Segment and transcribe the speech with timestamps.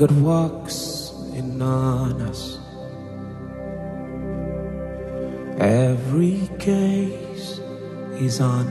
[0.00, 2.58] God walks in on us.
[5.58, 7.60] Every gaze
[8.18, 8.64] is on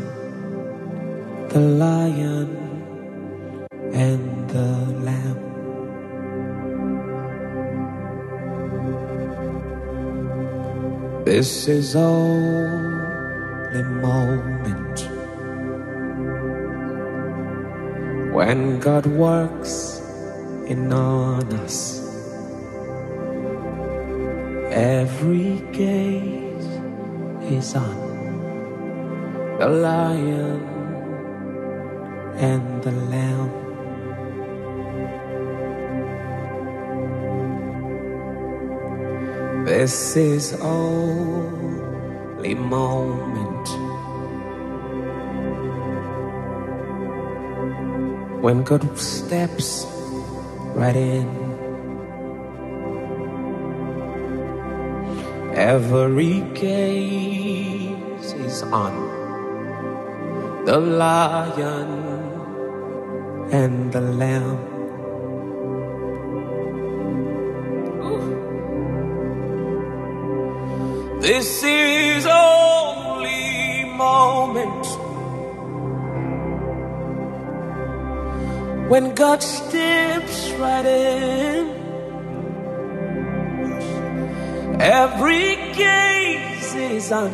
[1.50, 2.50] the lion
[3.94, 4.72] and the
[5.06, 5.38] lamb.
[11.26, 14.98] This is only moment
[18.34, 20.00] when God works
[20.66, 21.19] in on
[39.90, 43.66] This is only moment
[48.40, 49.88] when God steps
[50.78, 51.26] right in.
[55.58, 58.94] Every gaze is on
[60.66, 61.89] the lion
[79.20, 81.68] God steps right in.
[84.80, 87.34] Every gaze is on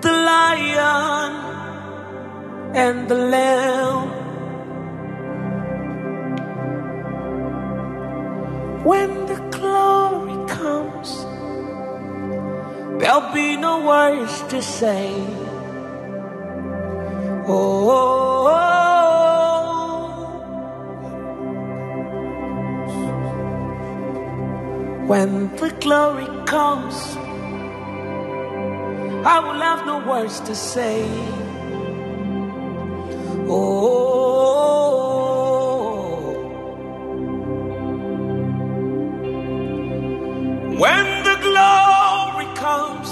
[0.00, 1.32] the lion
[2.74, 4.08] and the lamb.
[8.84, 11.10] When the glory comes,
[12.98, 15.31] there'll be no words to say.
[29.24, 31.04] I will have no words to say.
[33.48, 34.32] Oh,
[40.82, 43.10] when the glory comes,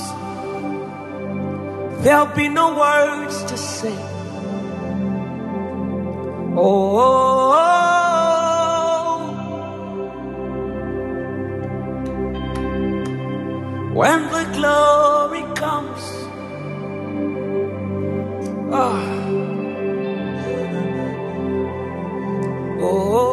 [2.02, 3.96] there'll be no words to say.
[6.56, 7.89] Oh,
[13.92, 16.04] when the glory comes,
[18.72, 19.02] ah,
[22.80, 23.26] oh,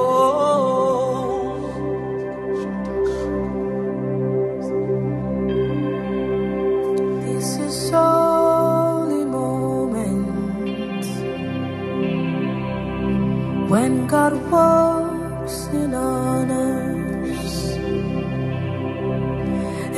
[7.24, 11.06] This is only moment
[13.69, 14.96] when God walks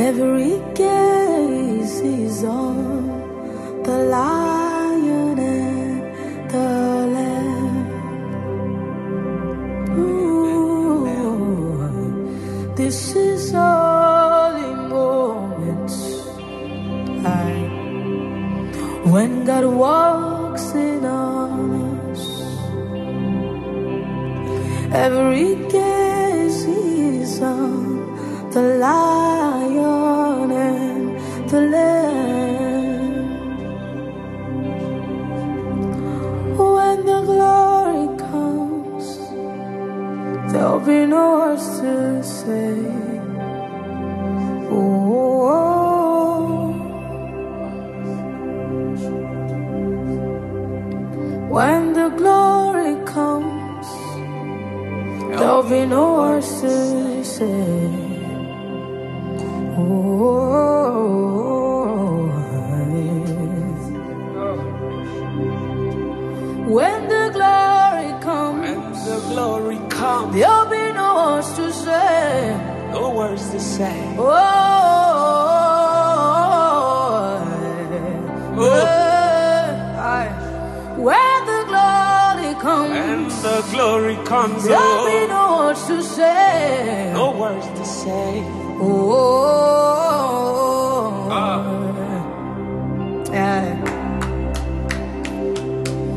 [0.10, 6.02] Every gaze is on the lion and
[6.50, 6.70] the
[7.16, 7.78] lamb.
[10.00, 11.06] Ooh,
[12.76, 15.92] this is only moment
[17.28, 17.72] like
[19.14, 21.72] when God walks in on
[22.10, 22.24] us.
[25.06, 29.29] Every gaze is on the lion
[40.90, 42.76] there'll be no words to say.
[44.72, 45.10] Oh,
[51.50, 53.88] when the glory comes,
[55.38, 57.99] there'll be no words to say.
[74.30, 74.38] Glory
[81.08, 87.12] When the glory comes, the glory comes, there'll be oh, no words to say.
[87.14, 88.44] no words to say.
[88.82, 88.88] Oh,
[91.32, 91.64] Ah.
[93.32, 93.76] yeah.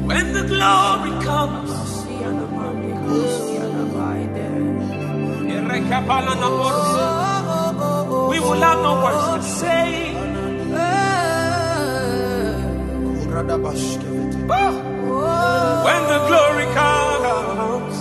[0.08, 1.70] When the glory comes,
[8.32, 9.88] we will have no words to say.
[14.48, 14.72] Ah.
[15.86, 17.96] When the glory comes,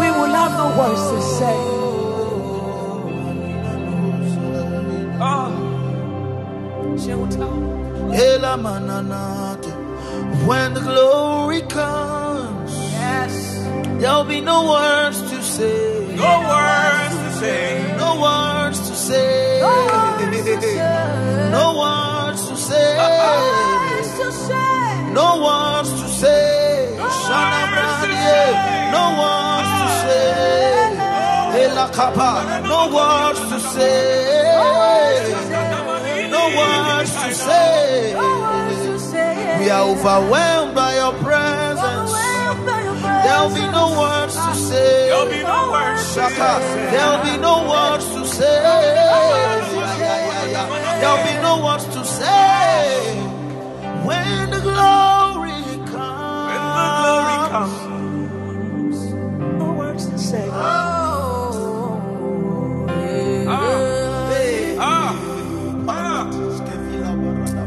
[0.00, 1.76] we will have no words to say.
[8.56, 9.66] Mananate.
[10.46, 13.34] When the glory comes, Yes.
[14.00, 16.14] there'll be no words to say.
[16.16, 17.85] no words to say.
[19.08, 19.22] No words
[20.48, 20.56] to
[21.06, 21.52] say.
[21.52, 21.76] No words to say.
[21.76, 22.98] No words to say.
[22.98, 25.12] Words to say.
[25.12, 26.96] No words to say.
[26.98, 28.90] Shana Brandie.
[28.96, 30.26] No words to say.
[31.62, 32.32] Ela Kappa.
[32.66, 34.02] No words to say.
[36.30, 38.12] No words to say.
[38.14, 39.60] No words to say.
[39.60, 42.10] We are overwhelmed by your presence.
[42.10, 45.08] Overwhelmed by your There'll be no words to say.
[45.08, 46.52] There'll be no words Shaka.
[46.90, 48.60] There'll be no words to say.
[51.00, 53.14] There'll be no words to say.
[54.04, 55.62] When the glory
[55.92, 56.48] comes.
[56.50, 58.98] When the glory comes,
[59.58, 60.48] no words to say.
[60.52, 61.96] Oh,
[62.88, 63.44] yeah.
[64.78, 65.12] Ah,
[65.88, 66.22] ah.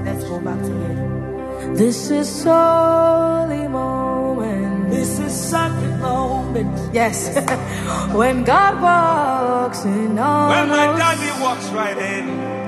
[0.06, 1.76] Let's go back to it.
[1.78, 3.99] This is holy moment.
[6.50, 6.94] This is sacred moment.
[6.94, 7.30] Yes.
[8.14, 12.26] when God walks in on When my us, daddy walks right in.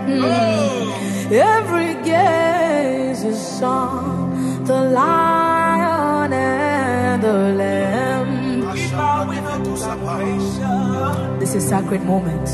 [0.07, 0.23] Hmm.
[0.23, 8.61] Oh, every gaze is on the lion and the lamb.
[8.73, 11.39] we bow in adoration.
[11.39, 12.47] This is sacred moment.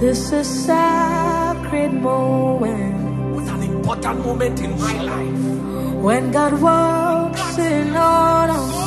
[0.00, 3.34] This is sacred moment.
[3.34, 6.02] With an important moment in my life.
[6.02, 8.79] When God walks in on us.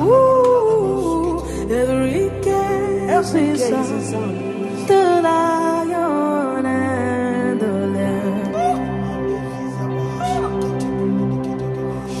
[0.00, 8.52] Ooh, every gaze is on the lion and the lamb.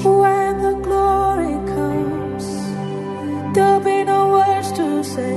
[0.04, 2.46] When the glory comes,
[3.54, 5.36] there'll be no words to say.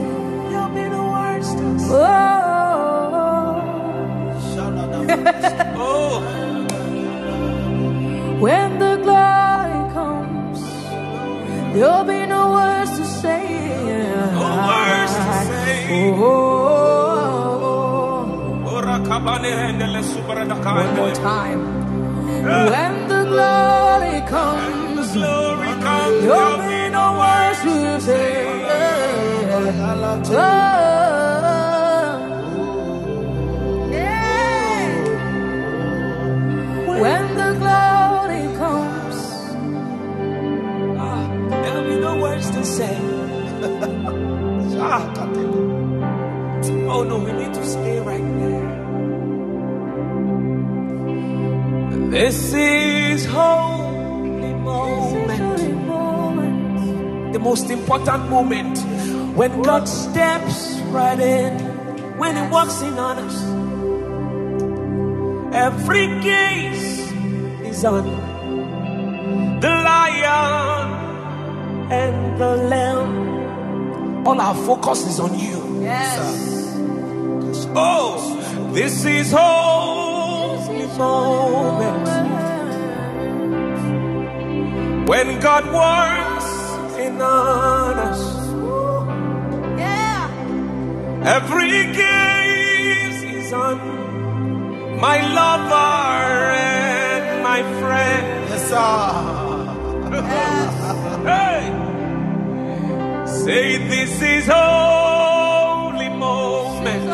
[0.50, 1.88] There'll be no words to say.
[1.90, 1.96] Oh,
[5.80, 6.22] Oh,
[8.40, 9.47] when the glory comes,
[11.80, 13.44] there'll be no words to say.
[14.34, 15.82] no words to say.
[15.90, 18.76] Oh, oh, oh.
[18.76, 21.62] Ora kabane hendele supera da one more time.
[22.28, 26.18] When the glory comes, Glory comes.
[26.26, 27.74] there'll be no words to
[28.08, 28.28] say.
[42.78, 42.98] Say.
[46.90, 48.68] Oh no, we need to stay right there.
[52.16, 55.58] This is holy moment.
[57.34, 58.78] the most important moment
[59.36, 61.54] when God steps right in,
[62.18, 63.38] when He walks in on us.
[65.54, 67.12] Every gaze
[67.70, 68.06] is on
[69.62, 70.87] the lion
[71.90, 74.28] and the lamb.
[74.28, 75.82] All our focus is on you.
[75.82, 76.76] Yes.
[77.76, 82.08] Oh, this is holy moment
[85.08, 86.50] when God works
[86.98, 88.20] in us.
[89.78, 90.28] Yeah.
[91.38, 93.78] Every gaze is on
[95.00, 98.50] my lover and my friend.
[98.50, 100.24] Yes, sir.
[100.26, 100.77] Hey!
[103.48, 107.08] Say this is holy moment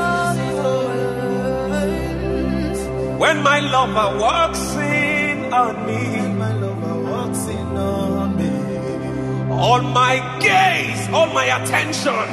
[3.19, 6.01] when my lover walks in on me.
[6.33, 9.53] My lover walks in on me.
[9.53, 12.27] All my gaze, all my attention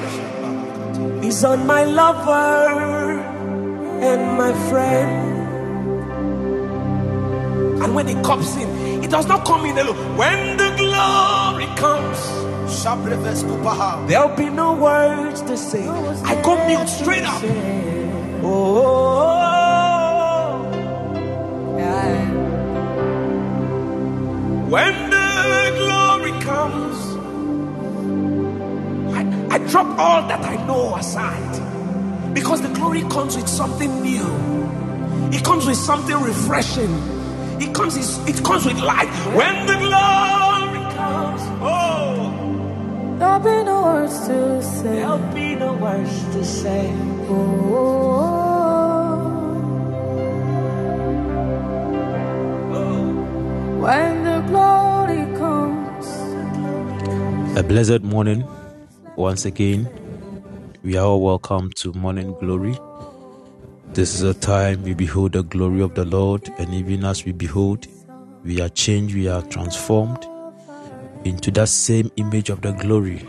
[1.23, 3.21] is on my lover
[4.01, 5.13] and my friend.
[7.83, 10.17] And when he comes in, he does not come in alone.
[10.17, 12.50] When the glory comes.
[14.09, 15.87] There'll be no words to say.
[15.89, 17.43] I go mute straight up.
[18.43, 19.01] Oh,
[24.69, 26.97] when the glory comes,
[29.15, 34.27] I, I drop all that I know aside because the glory comes with something new.
[35.33, 36.93] It comes with something refreshing.
[37.61, 37.97] It comes.
[38.29, 39.09] It comes with light.
[39.35, 40.50] When the glory
[43.31, 44.97] There'll be no words to say.
[44.97, 46.93] there'll be no words to say.
[47.31, 47.37] Oh,
[52.59, 53.13] Oh,
[53.81, 56.09] when the glory comes.
[57.59, 58.45] A blessed morning
[59.17, 59.89] once again
[60.85, 62.79] We are all welcome to Morning Glory.
[63.95, 67.33] This is a time we behold the glory of the Lord, and even as we
[67.33, 67.87] behold,
[68.45, 70.27] we are changed, we are transformed
[71.25, 73.29] into that same image of the glory.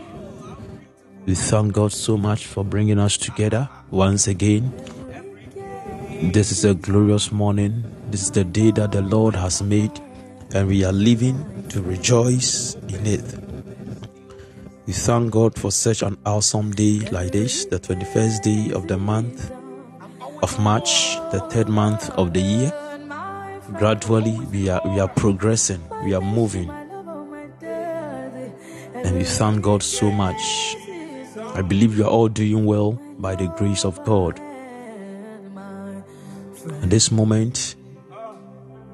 [1.26, 4.72] We thank God so much for bringing us together once again.
[6.32, 7.84] This is a glorious morning.
[8.10, 10.00] This is the day that the Lord has made,
[10.54, 13.24] and we are living to rejoice in it.
[14.86, 18.98] We thank God for such an awesome day like this, the 21st day of the
[18.98, 19.52] month
[20.42, 22.72] of March, the third month of the year.
[23.78, 26.70] Gradually, we are, we are progressing, we are moving.
[29.04, 30.76] And we thank God so much.
[31.54, 34.40] I believe you are all doing well by the grace of God.
[36.82, 37.74] At this moment,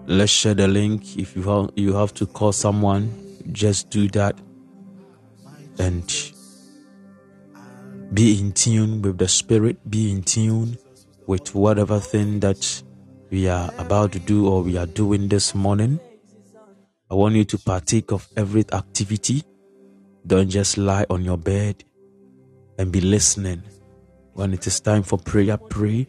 [0.06, 1.16] let's share the link.
[1.18, 3.12] If you have, you have to call someone,
[3.52, 4.38] just do that
[5.78, 6.02] and
[8.12, 10.78] be in tune with the Spirit, be in tune
[11.26, 12.82] with whatever thing that
[13.30, 16.00] we are about to do or we are doing this morning.
[17.10, 19.44] I want you to partake of every activity.
[20.28, 21.84] Don't just lie on your bed
[22.78, 23.62] and be listening.
[24.34, 26.06] When it is time for prayer, pray.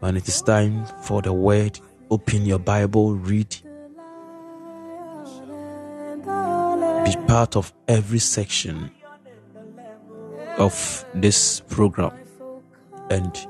[0.00, 3.56] When it is time for the word, open your Bible, read.
[7.06, 8.90] Be part of every section
[10.58, 12.12] of this program
[13.08, 13.46] and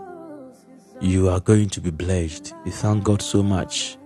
[1.01, 2.55] you are going to be blessed.
[2.65, 3.99] We thank God so much.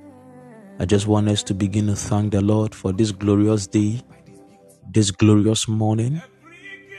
[0.78, 4.00] I just want us to begin to thank the Lord for this glorious day,
[4.88, 6.20] this glorious morning.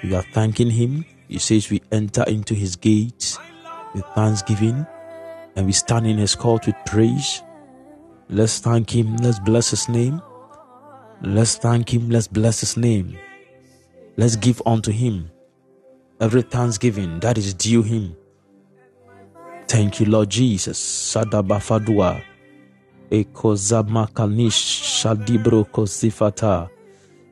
[0.04, 1.06] We are thanking Him.
[1.28, 3.40] He says we enter into His gates
[3.94, 4.86] with thanksgiving
[5.56, 7.42] and we stand in His court with praise.
[8.30, 9.18] Let's thank Him.
[9.18, 10.22] Let's bless His name.
[11.22, 12.10] Let's thank Him.
[12.10, 13.18] Let's bless His name.
[14.18, 15.32] Let's give unto Him
[16.22, 18.16] every thanksgiving that is due him.
[19.68, 20.78] Thank you, Lord Jesus.
[20.80, 22.22] Sadabafadua.
[23.10, 24.60] Ekozamakanish
[25.02, 26.70] Shadibro Kosifata.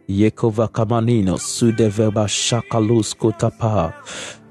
[0.09, 3.93] Yekova Kamanino Sudeveba Shakalus Kotapa.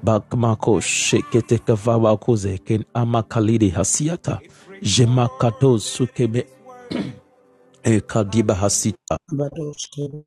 [0.05, 4.39] Bakmako Shekete Kavawa Koze Ken Amakalidi Hasiata.
[4.83, 6.47] Jemakato Sukebe.
[7.83, 9.17] Ekadiba Hasita.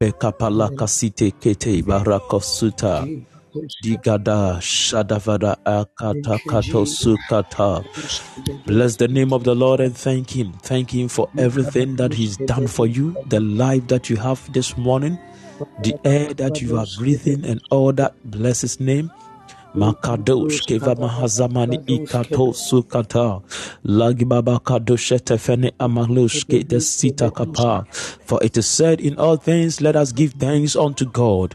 [0.00, 3.06] Ekapala Kasite Kete Barakosuta.
[3.82, 7.84] Digada Shadavada Akata Kato Sukata.
[8.66, 10.52] Bless the name of the Lord and thank Him.
[10.62, 14.76] Thank Him for everything that He's done for you, the life that you have this
[14.78, 15.18] morning,
[15.82, 18.14] the air that you are breathing, and all that.
[18.24, 19.10] Bless His name.
[19.74, 23.40] Makadosh keva mahazamani ikato sukata
[23.84, 29.96] lagibaba kadosh tefene amalush kete sita kapa for it is said in all things let
[29.96, 31.54] us give thanks unto God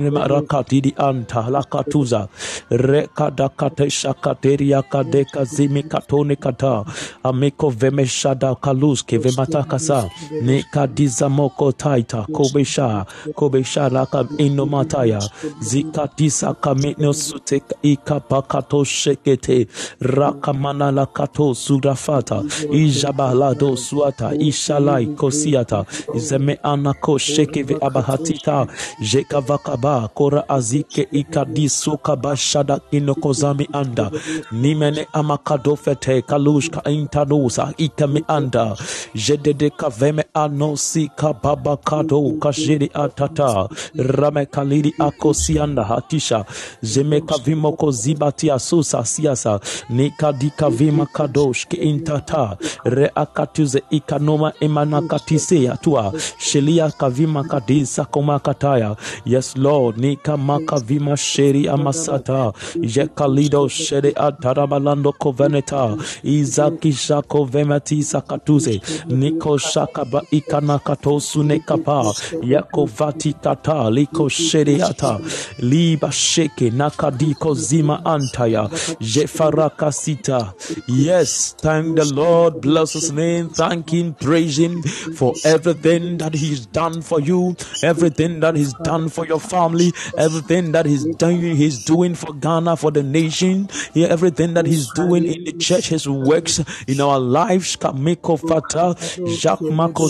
[0.00, 2.28] Rakatidi Anta Lakatuza
[2.70, 6.84] Rekadakate Shakateria Kadeka Zimi Katone Kata.
[7.24, 10.08] Amiko Vemeshada kaluske vematakasa
[10.42, 15.20] Nekadizamoko Taita Kobesha Kobesha Laka Inomataya
[15.60, 19.66] Zikatisa kaminosute ikapakato shekete.
[20.00, 25.84] Rakamana lakato surafata ijabalado suata ishalai kosiata.
[26.14, 28.66] Zeme anako shekeve abahatita
[29.00, 34.10] jekavakaba kora azike ikadisuka bashada inokozami anda.
[34.52, 38.76] Nimene amakadofete kalushka intanusa ikame anda.
[39.14, 43.68] Jedede kaveme anosi kababa kado kashiri atata.
[43.94, 46.44] Rame kalidi akosianda hatisha.
[46.82, 49.60] Zeme kavimo moko zibatia susa siasa.
[49.90, 52.56] Nikadika vima kadosh ke intata.
[52.84, 62.52] Re akatuze ikanoma emanakatise yatua shelia kavima kadisa komakataya yes lord nikamaka vima sheri amasata.
[62.80, 65.96] Jekalido shere atarabalando koveneta.
[66.24, 68.80] Izaki shako vemati sakatuze.
[69.08, 75.20] Niko shakaba ikanakato nekapa yakovati kata liko sheriata
[75.58, 78.68] liba sheke nakadiko zima antaya.
[79.00, 80.54] Jefaraka sita.
[80.88, 86.66] Yes, thank the Lord, bless His name, thank Him, praise Him for everything that He's
[86.66, 91.56] done for you, everything that He's done for your family family, everything that He's doing,
[91.56, 96.08] He's doing for Ghana, for the nation, everything that He's doing in the church, His
[96.08, 97.76] works in our lives.
[97.76, 100.08] Fata, Jacques Mako.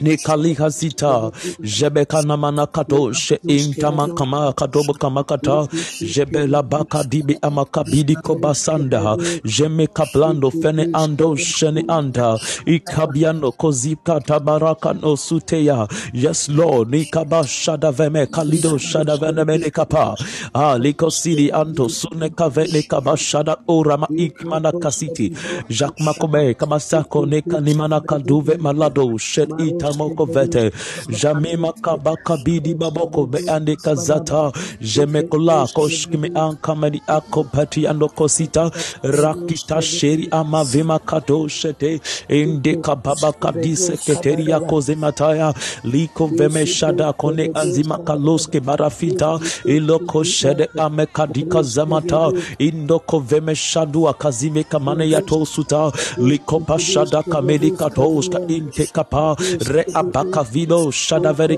[0.00, 1.30] Nikaliha zita
[1.60, 5.68] jebeka namana kato she intama kama kadobo kama kata
[6.00, 15.16] jebela baka dibi amakabidi kobasanda jeme kaplando fene ando shene anda ikabiano kozika tabaraka no
[15.16, 15.88] suteya.
[16.12, 20.16] Yes lord nikaba shada veme kalido shada vene mene kapa.
[20.54, 22.82] Ah liko sidi anto sune kavele
[23.16, 25.30] shada orama ikmana kasiti.
[25.70, 29.50] Jacques makobe kama sako neka nimana kaduve malado shed
[29.88, 30.70] itamoko vete.
[31.08, 34.52] Jamima kabaka bidi baboko be ande kazata.
[34.80, 38.70] Jemekola koshkimi ankamedi ako pati ando kosita.
[39.02, 42.00] Rakita sheri ama vima kato shete.
[42.28, 49.38] Inde kababa kadise keteria kozemataya liko veme shada kone anzima kaloske barafita.
[49.64, 52.32] Iloko shede ame kadika zamata.
[52.58, 59.36] Indoko veme shadu akazime kamane yatosuta liko pashada kamedi katoska inte kapa
[59.74, 60.90] re abaka vilo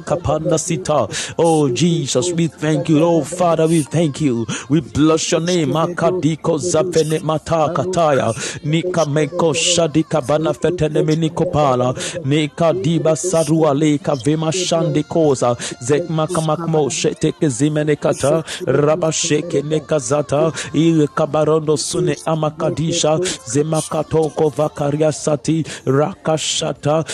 [0.04, 1.08] kapanda sita.
[1.38, 3.02] Oh Jesus we thank you.
[3.02, 4.46] Oh Father we thank you.
[4.68, 5.72] We bless your name.
[5.72, 8.32] Akadiko zafene mata kataya.
[8.64, 16.26] Nika meko shadika bana fetene miniko pala nika diba sarua leka vema shande koza zekma
[16.26, 18.44] kamakmo shete kezimene kata.
[18.66, 23.18] Raba sheke nekazata ile kabarondo sune amakadisha.
[23.46, 25.64] Zemakatoko vakaria sati.
[25.86, 27.04] Rakashata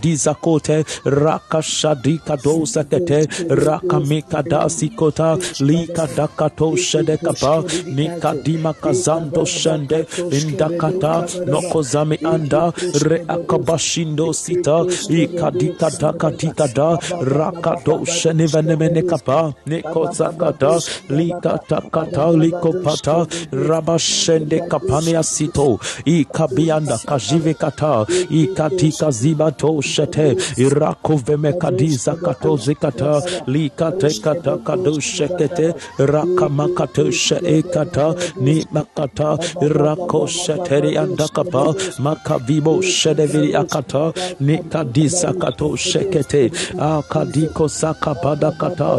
[0.00, 12.72] nikabakadiza kote rakashadika dosa kete rakamikadasi kota likadakato shedekapa nikadima kazando shende indakata nokozami anda
[13.02, 29.10] reakabashindo sita ikadikadakadikada rakado shenivenemenekapa nikozakata likatakata likopata rabashende kapania sito ikabianda kajive kata ikatika
[29.10, 30.26] zibato shete
[30.64, 33.12] irakoveme kadiza katoze kata
[33.46, 35.66] likate kata kadoshekete
[36.12, 38.06] rakamakate sheekata
[38.44, 39.30] ni makata
[39.76, 41.64] rakosheteri andakapa
[41.98, 44.04] makavibo shedeviri akata
[44.40, 46.42] ni kadisa kato shekete
[46.78, 48.90] akadiko sakabada kata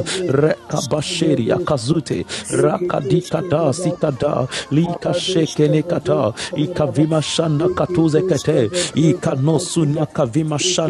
[0.42, 2.26] rekabasheri akazute
[2.64, 4.34] rakadikata sikada
[4.72, 10.81] likashekene kata ikavima shanda katuze kete ikanosuna kavima shanda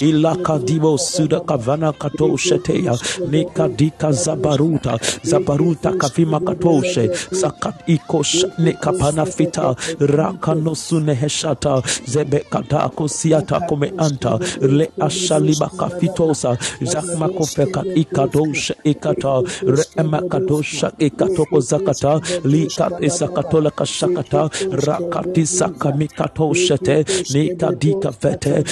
[0.00, 2.98] ilakadibo suda kavana katosheteya
[3.30, 14.90] nikadika zabaruta zabaruta kavima katoshe sakat ikosh nikapana fita rakanosune heshata zebekata kosiata komeanta le
[15.00, 24.50] ashaliba kafitosa zakmakofeka ikadoshe ikata re reemakadosha ikatoko zakata likat isakatola kashakata
[24.86, 28.64] rakatisaka mikatoshete nikadika vete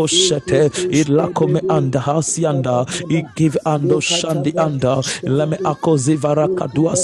[0.00, 6.94] rakoshete ilakome anda hasianda igive ando shandi anda leme akozi varakadua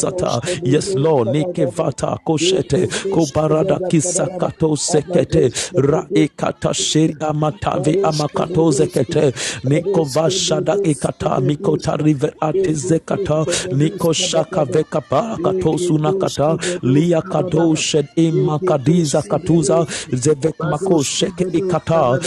[0.63, 9.33] yes lord nikevata koshete kobarada kisakato sekete raekata sheri amatavi amakato zekete
[9.65, 22.19] nikovashada ikata mikota river atezekata nikoshaka vekapa katosunakata liya kadoshed imakadiza katuza zevek makosheke ikata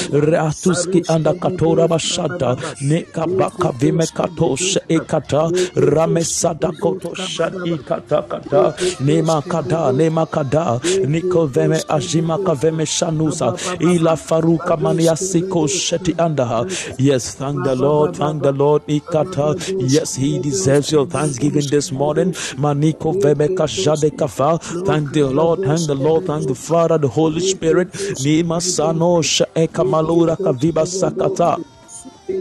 [0.66, 10.26] reatuski anda katora bashada nekabaka vime katoshe ikata ramesada kotosha ikata kata nema kada nema
[10.26, 16.66] kada niko veme ajima kaveme shanusa ila faruka maniasiko sheti andaha
[16.98, 19.56] yes thank the lord thank the lord ikata
[19.88, 25.88] yes he deserves your thanksgiving this morning maniko veme kashade kafa thank the lord thank
[25.88, 27.88] the lord thank the father the holy spirit
[28.24, 31.58] nima sano shaeka malura kaviba sakata.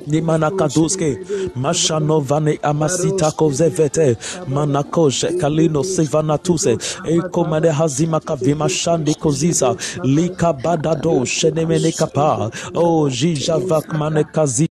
[0.06, 1.18] Nimanakaduske
[1.56, 4.16] mashanovane amasita kozevete
[4.48, 9.74] manakoshe kalino sivanatuse ekomade hazima kavima shandi kozisa.
[10.04, 14.67] Likabadado shenemenekapa o jijavakmane kazi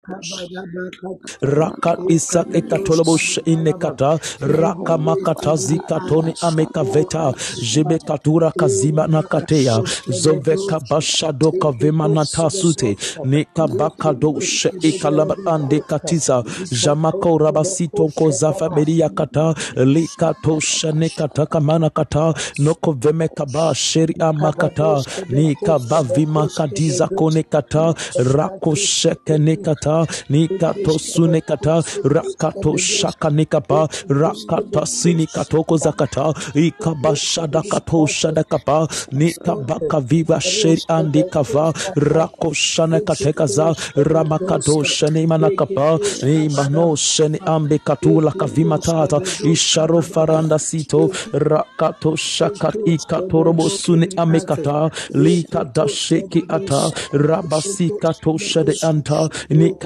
[1.42, 7.34] raka isak ekatolobosh inekata raka makata zika zikatoni amekaveta
[7.74, 16.44] jebekatura kazima nakateya zoveka bashado kavema natasute nikabakadosh ikalaba ande katiza
[16.82, 25.04] jamako rabasito kozafa beria kata likato shane kata kamana kata noko veme kaba sheri amakata
[25.30, 29.56] nikaba vima kadiza kone kata rako sheke ne
[30.04, 38.06] kata kata nikato sune kata rakato shaka nikapa rakata sini katoko zakata ikaba shada kato
[38.06, 46.96] shada kapa nikabaka viva sheri andi kava rako shana kateka za ramakato shani manakapa imano
[46.96, 56.44] shani ambe katula kavima tata isharo faranda sito rakato shaka ikatorobo sune amekata likada sheki
[56.48, 59.28] ata rabasika toshede anta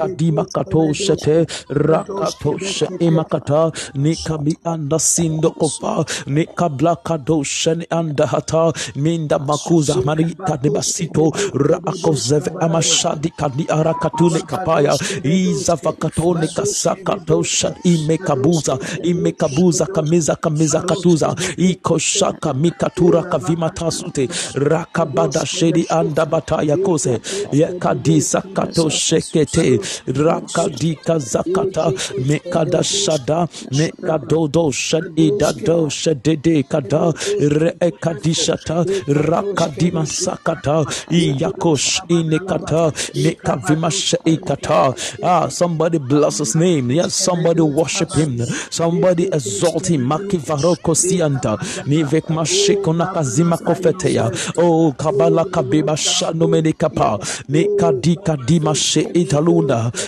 [0.01, 10.57] nikadima katoshete rakatoshe imakata nikami anda sindo kopa nikabla kadoshene anda hata minda makuza marika
[10.57, 23.23] debasito rakozeve amashadi kadi arakatune kapaya izavakatone kasakatosha imekabuza imekabuza kamiza kamiza katuza ikoshaka mikatura
[23.23, 27.21] kavima tasute rakabada shedi anda bataya kose
[27.53, 31.92] yakadisa kato shekete rakadika zakata
[32.26, 45.48] mekada shada mekadodo shadida do shedede kada reekadishata rakadima sakata iyakosh inekata nekavima sheikata ah
[45.50, 46.90] somebody bless his name.
[46.90, 48.38] Yes somebody worship him.
[48.70, 50.03] Somebody exalt him.
[50.07, 54.31] Makivaroko sianta nivek mashiko nakazima kofeteya.
[54.57, 59.03] Oh kabala kabeba shanomene kapa nekadika dima she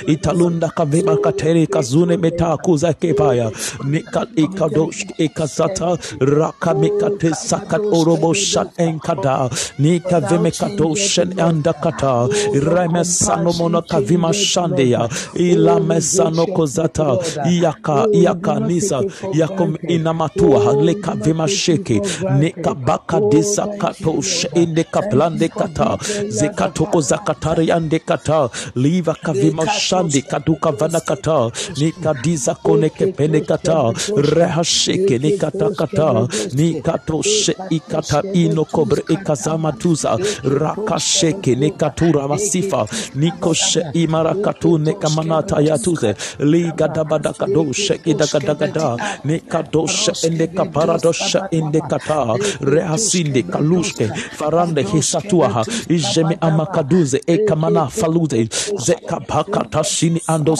[0.06, 3.50] italunda kavema katere kazune meta kuza kepaya
[3.84, 9.50] nika ikadosh ikazata raka mikate sakat orobo shat enkada.
[9.78, 15.08] Nika veme kadoshen andakata reme sanomona kavima shandeya.
[15.34, 17.18] Ila mesano kozata.
[17.50, 20.82] Iyaka iyaka nisa yakom inamatua.
[20.82, 22.00] Leka vima sheke.
[22.40, 25.98] Nika baka disa katosh inde kaplande kata.
[26.28, 28.48] Zekatoko zakatari ande kata.
[28.76, 37.56] Liva kavima shandi kaduka vana kata nikadiza kone kepene kata reha sheke nikata kata nikatoshe
[37.70, 40.18] ikata ino kobre ikazama tuza
[40.60, 51.40] raka sheke nikatura masifa nikoshe imara katu nekamanata yatuze ligadabada kadoshe idagadagada nikadoshe ende kaparadoshe
[51.50, 52.26] ende kata
[52.60, 54.06] rehasinde kalushke
[54.38, 58.48] farande hisatuaha ijeme amakaduze ekamana faluze
[59.42, 60.56] zekapakatashini ando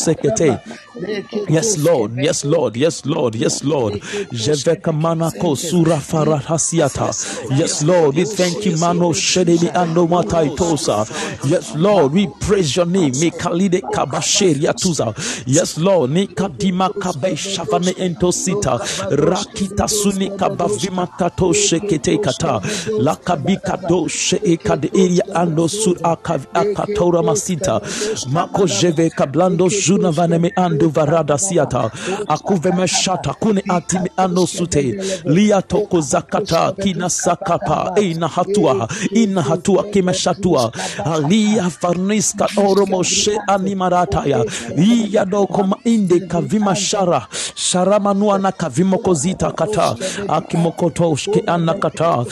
[1.49, 2.17] Yes, Lord.
[2.17, 2.77] Yes, Lord.
[2.77, 3.35] Yes, Lord.
[3.35, 3.95] Yes, Lord.
[4.33, 7.07] Jevekamana sura farahasiata.
[7.59, 8.17] Yes, Lord.
[8.17, 11.07] We thank you, Mano Shedeli Ando Mataitosa.
[11.49, 12.13] Yes, Lord.
[12.13, 13.13] We praise your name.
[13.13, 15.15] Mekalide Kabasheri Atuza.
[15.47, 16.11] Yes, Lord.
[16.11, 18.79] Nikadima Kabe Shavane Entosita.
[19.11, 22.61] Rakita Suni Kabavima Kato Shekete Kata.
[23.01, 27.81] Lakabika do Sheekad Area Ando Sur Akatora Masita.
[28.31, 31.91] Mako Jeve Kablando Juna Vaneme Ando varada siata.
[32.29, 34.95] Akuveme shata kune atime ano sute.
[35.25, 37.95] Lia toko zakata kina sakapa.
[38.01, 38.89] Ina hatua.
[39.15, 40.73] Ina hatua kimeshatua
[41.05, 44.45] alia farniska oromo she animarataya
[44.77, 47.27] iya doko inde kavima shara.
[47.55, 49.97] Sharamanua na kavimo kozita kata.
[50.29, 52.25] Akimokoto shke anakata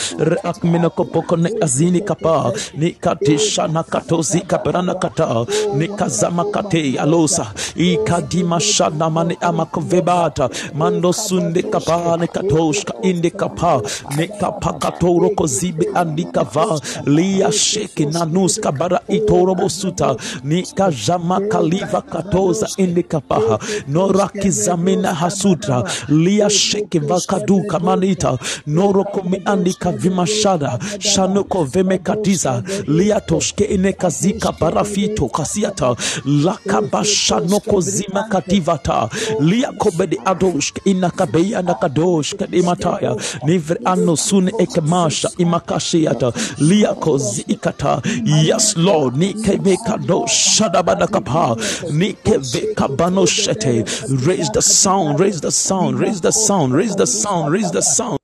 [0.45, 2.53] akminokopoko ne azini kapa.
[2.77, 5.47] Nikatisha na katozi kaperana kata.
[5.77, 7.53] Nikazama kate alosa.
[7.77, 13.83] Ikadima shana mane amakovebata mando sunde kapa ne katoshka inde kapa.
[14.17, 16.81] Ne kapa katoro kozibe andika va.
[17.07, 20.17] Lia sheke nanus kabara itoro bosuta.
[20.45, 23.59] Ni kajama kaliva katoza inde kapa.
[23.89, 25.85] Nora kizamina hasutra.
[26.09, 28.39] Lia sheke vakaduka manita.
[28.67, 39.09] Noro kome andika vimashada shanoko vemekatiza lia toshke ine kazika barafito kasiata lakabashanoko zima kativata.
[39.41, 46.33] Lia kobede adoshk inakabeya nakadosh kadimataya nivre ano sune ekemasha imakashiata.
[46.59, 48.03] Lia kozikata
[48.45, 51.57] yes lord nikevekado shadabadakapa.
[51.93, 53.85] Nikevekabano shete.
[54.27, 58.20] Raise the sound raise the sound raise the sound raise the sound raise the sound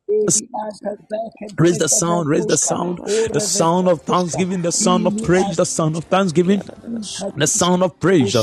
[1.59, 2.99] Raise the sound, raise the sound,
[3.33, 6.63] the sound of thanksgiving, the sound of praise, the sound of thanksgiving,
[7.37, 8.35] the sound of praise.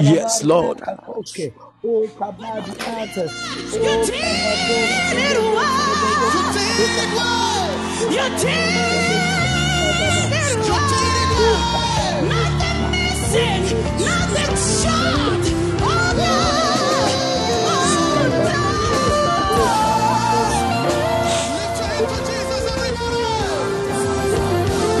[0.00, 0.82] Yes, Lord.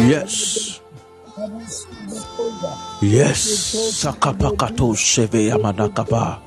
[0.08, 0.80] Yes.
[3.02, 6.40] Yes, Sakapakato Sheve Yamanakaba.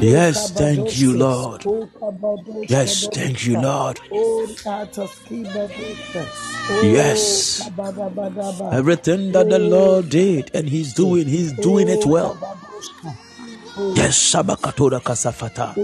[0.00, 1.64] Yes, thank you, Lord.
[2.68, 4.00] Yes, thank you, Lord.
[6.82, 7.60] Yes.
[8.72, 12.36] Everything that the Lord did and He's doing, He's doing it well.
[13.76, 15.74] Yes, Shabakatora Kasafata.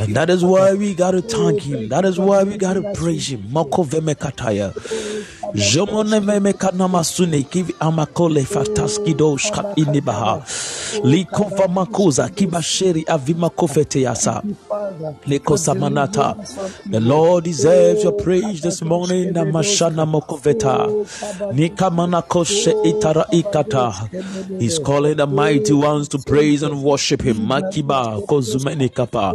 [0.00, 1.88] And that is why we gotta thank him.
[1.88, 3.42] That is why we gotta praise him.
[3.44, 4.72] Moko Vemekataya.
[5.54, 10.42] Jomone Vemekana Masune Kivi Amakole Fataskidoshka Inibaha.
[11.04, 14.42] Likova Makoza Kibasheri Avima Kofete Yasa.
[15.26, 16.34] Lekosamanata.
[16.90, 19.32] The Lord deserves your praise this morning.
[19.32, 20.88] Namashana Mokoveta.
[21.54, 24.58] Nikamana Koshe Itara Ikata.
[24.60, 27.46] He's calling the mighty ones to praise and worship him.
[27.46, 28.20] Makiba
[28.94, 29.34] Kapa.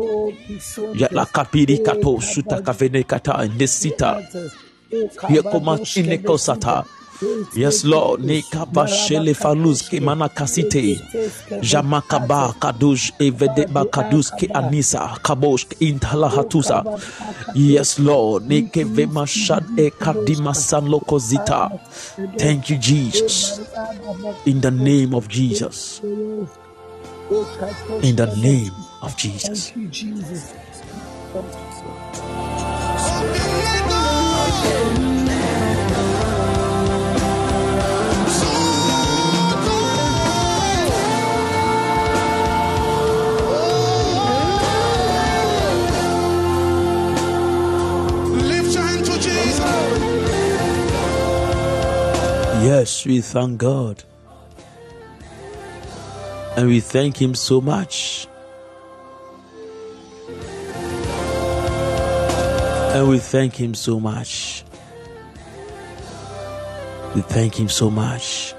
[1.34, 4.21] Kapiri Kato Suta Kavene Kata Nesita.
[7.56, 8.21] Yes, Lord.
[8.21, 10.02] Nekaba shele faluz ke
[10.34, 10.97] kasite.
[11.62, 13.12] Jamakaba kadush
[13.91, 16.82] kadus ke anisa kabosh intala hatusa.
[17.54, 18.50] Yes, Lord.
[18.50, 21.80] Neke vema shad e kadima san lokozita.
[22.39, 23.60] Thank you, Jesus.
[24.45, 26.02] In the name of Jesus.
[27.32, 29.70] In the name of Jesus.
[29.70, 30.54] Thank you, Jesus.
[48.44, 49.60] Lift your hand to Jesus.
[52.62, 54.04] Yes, we thank God.
[56.58, 58.28] And we thank Him so much.
[62.94, 64.66] And we thank Him so much.
[67.16, 68.54] We thank Him so much.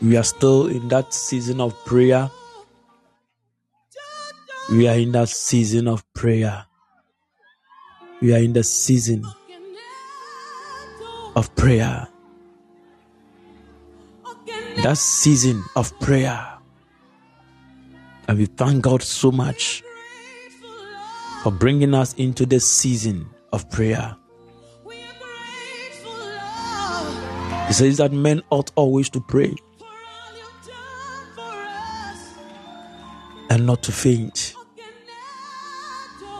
[0.00, 2.30] We are still in that season of prayer.
[4.70, 6.64] We are in that season of prayer.
[8.20, 9.24] We are in the season
[11.36, 12.08] of prayer.
[14.82, 16.58] That season of prayer.
[18.28, 19.82] And we thank God so much
[21.42, 24.16] for bringing us into this season of prayer.
[27.66, 29.54] He says that men ought always to pray
[33.50, 34.54] and not to faint.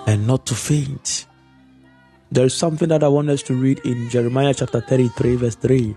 [0.07, 1.27] And not to faint.
[2.31, 5.95] There is something that I want us to read in Jeremiah chapter 33, verse 3.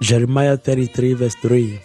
[0.00, 1.80] Jeremiah 33, verse 3.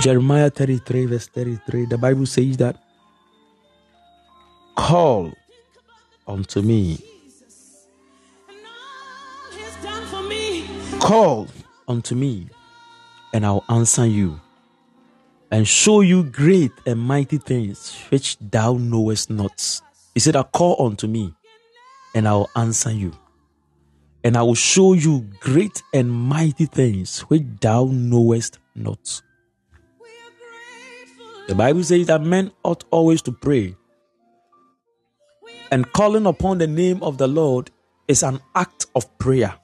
[0.00, 1.86] Jeremiah 33, verse 33.
[1.86, 2.76] The Bible says that
[4.76, 5.32] call
[6.26, 6.98] unto me,
[11.00, 11.48] call
[11.88, 12.48] unto me,
[13.32, 14.40] and I'll answer you,
[15.50, 19.80] and show you great and mighty things which thou knowest not.
[20.12, 21.32] He said, Call unto me,
[22.14, 23.12] and I will answer you,
[24.24, 29.20] and I will show you great and mighty things which thou knowest not.
[31.46, 33.76] The Bible says that men ought always to pray,
[35.70, 37.70] and calling upon the name of the Lord
[38.08, 39.54] is an act of prayer.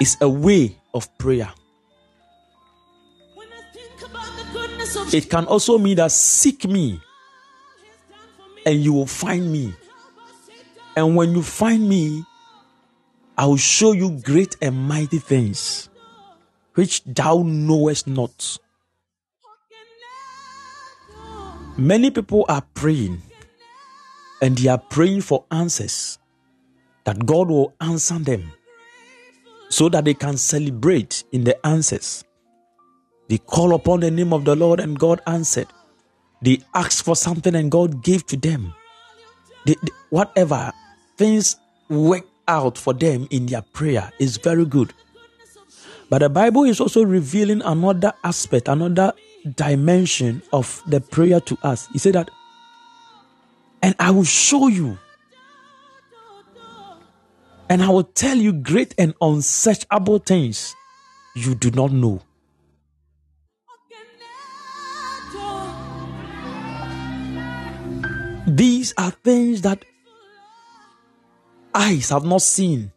[0.00, 1.52] It's a way of prayer.
[5.12, 7.00] It can also mean that seek me
[8.64, 9.74] and you will find me.
[10.96, 12.24] And when you find me,
[13.38, 15.88] I will show you great and mighty things
[16.74, 18.58] which thou knowest not.
[21.76, 23.22] Many people are praying
[24.42, 26.18] and they are praying for answers
[27.04, 28.52] that God will answer them
[29.68, 32.24] so that they can celebrate in the answers.
[33.28, 35.68] They call upon the name of the Lord and God answered.
[36.42, 38.74] They asked for something and God gave to them.
[39.64, 40.72] They- they- whatever
[41.20, 41.56] things
[41.90, 44.94] work out for them in their prayer is very good.
[46.08, 49.12] But the Bible is also revealing another aspect, another
[49.54, 51.88] dimension of the prayer to us.
[51.92, 52.30] He said that,
[53.82, 54.96] and I will show you,
[57.68, 60.74] and I will tell you great and unsearchable things
[61.36, 62.22] you do not know.
[68.46, 69.84] These are things that
[71.74, 72.92] eyes have not seen,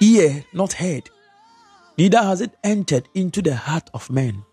[0.00, 1.10] ear not heard,
[1.96, 4.44] neither has it entered into the heart of man.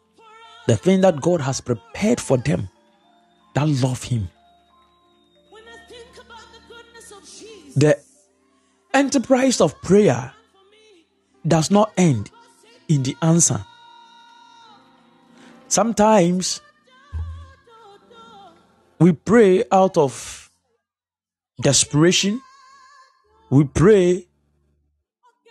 [0.68, 2.70] The thing that God has prepared for them
[3.54, 4.30] that love Him.
[7.76, 8.00] The
[8.94, 10.34] enterprise of prayer
[11.46, 12.32] does not end
[12.88, 13.64] in the answer.
[15.68, 16.62] Sometimes
[19.00, 20.50] we pray out of
[21.62, 22.42] desperation,
[23.50, 24.28] we pray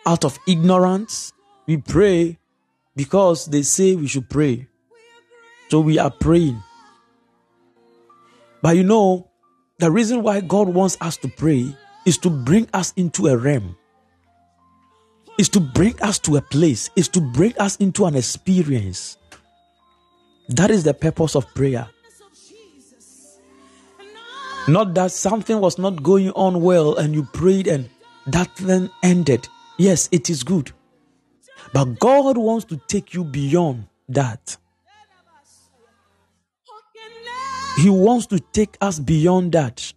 [0.07, 1.33] out of ignorance,
[1.67, 2.39] we pray
[2.97, 4.69] because they say we should pray.
[5.71, 6.63] So we are praying.
[8.63, 9.31] But you know,
[9.79, 11.75] the reason why God wants us to pray
[12.07, 13.77] is to bring us into a realm,
[15.39, 19.17] is to bring us to a place, is to bring us into an experience.
[20.49, 21.89] That is the purpose of prayer.
[24.67, 27.91] Not that something was not going on well and you prayed and
[28.27, 29.47] that then ended.
[29.79, 30.73] Yes, it is good.
[31.75, 34.57] But God wants to take you beyond that.
[37.77, 39.93] He wants to take us beyond that.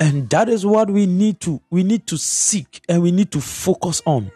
[0.00, 3.40] And that is what we need to we need to seek and we need to
[3.40, 4.32] focus on.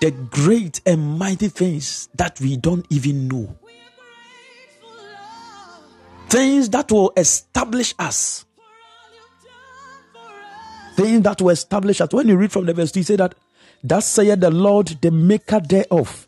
[0.00, 3.56] The great and mighty things that we don't even know.
[6.34, 8.44] Things that will establish us.
[10.96, 12.12] Things that will establish us.
[12.12, 13.36] When you read from the verse, you say that,
[13.84, 16.26] Thus saith the Lord, the maker thereof,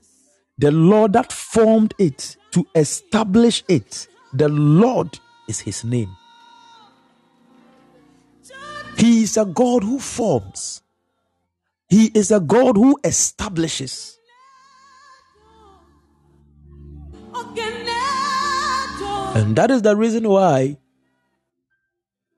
[0.59, 4.07] the Lord that formed it to establish it.
[4.33, 6.15] The Lord is his name.
[8.99, 10.83] He is a God who forms.
[11.89, 14.17] He is a God who establishes.
[19.37, 20.79] And that is the reason why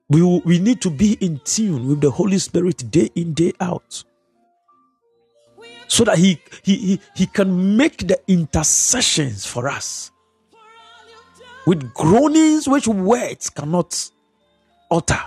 [0.09, 4.03] we, we need to be in tune with the Holy Spirit day in, day out.
[5.87, 10.11] So that he, he, he, he can make the intercessions for us
[11.65, 14.09] with groanings which words cannot
[14.91, 15.21] utter.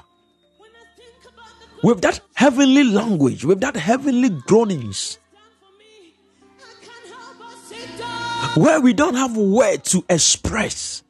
[1.83, 5.19] With that heavenly language, with that heavenly groanings,
[8.57, 11.03] where we don't have words to express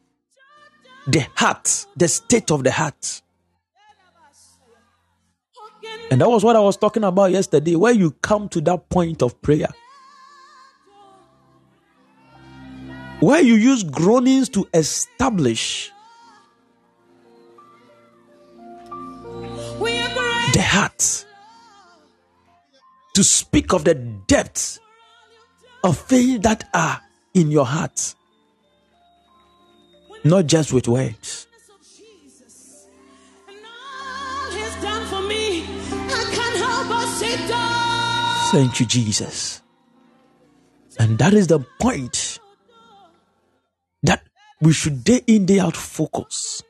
[1.06, 3.22] the heart, the state of the heart.
[6.10, 9.22] And that was what I was talking about yesterday, where you come to that point
[9.22, 9.68] of prayer.
[13.20, 15.90] Where you use groanings to establish
[20.52, 21.24] the heart,
[23.14, 24.80] to speak of the depths
[25.84, 27.00] of things that are
[27.34, 28.14] in your heart
[30.24, 31.46] not just with words.
[38.52, 39.62] Thank you, Jesus.
[40.98, 42.38] And that is the point
[44.02, 44.22] that
[44.60, 46.62] we should day in, day out focus.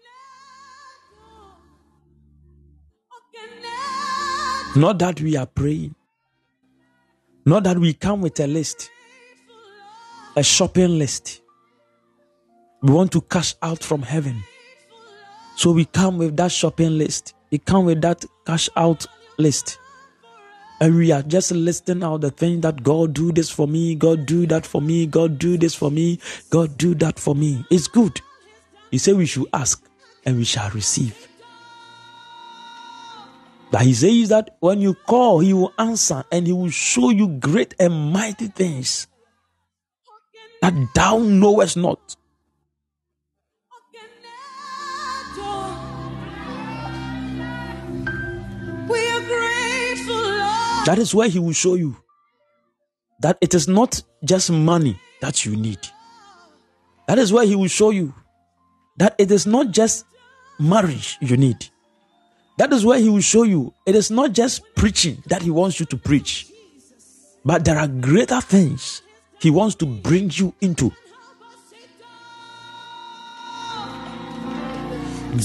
[4.74, 5.94] Not that we are praying,
[7.44, 8.90] not that we come with a list,
[10.34, 11.41] a shopping list.
[12.82, 14.42] We want to cash out from heaven.
[15.56, 17.34] So we come with that shopping list.
[17.50, 19.06] We come with that cash out
[19.38, 19.78] list.
[20.80, 24.26] And we are just listing out the things that God do this for me, God
[24.26, 26.18] do that for me, God do this for me,
[26.50, 27.64] God do that for me.
[27.70, 28.20] It's good.
[28.90, 29.80] He said we should ask
[30.26, 31.28] and we shall receive.
[33.70, 37.28] But he says that when you call, he will answer and he will show you
[37.28, 39.06] great and mighty things
[40.60, 42.16] that thou knowest not.
[50.84, 51.96] That is where He will show you
[53.20, 55.78] that it is not just money that you need.
[57.06, 58.12] That is where He will show you
[58.96, 60.04] that it is not just
[60.58, 61.66] marriage you need.
[62.58, 65.78] That is where He will show you it is not just preaching that He wants
[65.78, 66.50] you to preach,
[67.44, 69.02] but there are greater things
[69.40, 70.92] He wants to bring you into.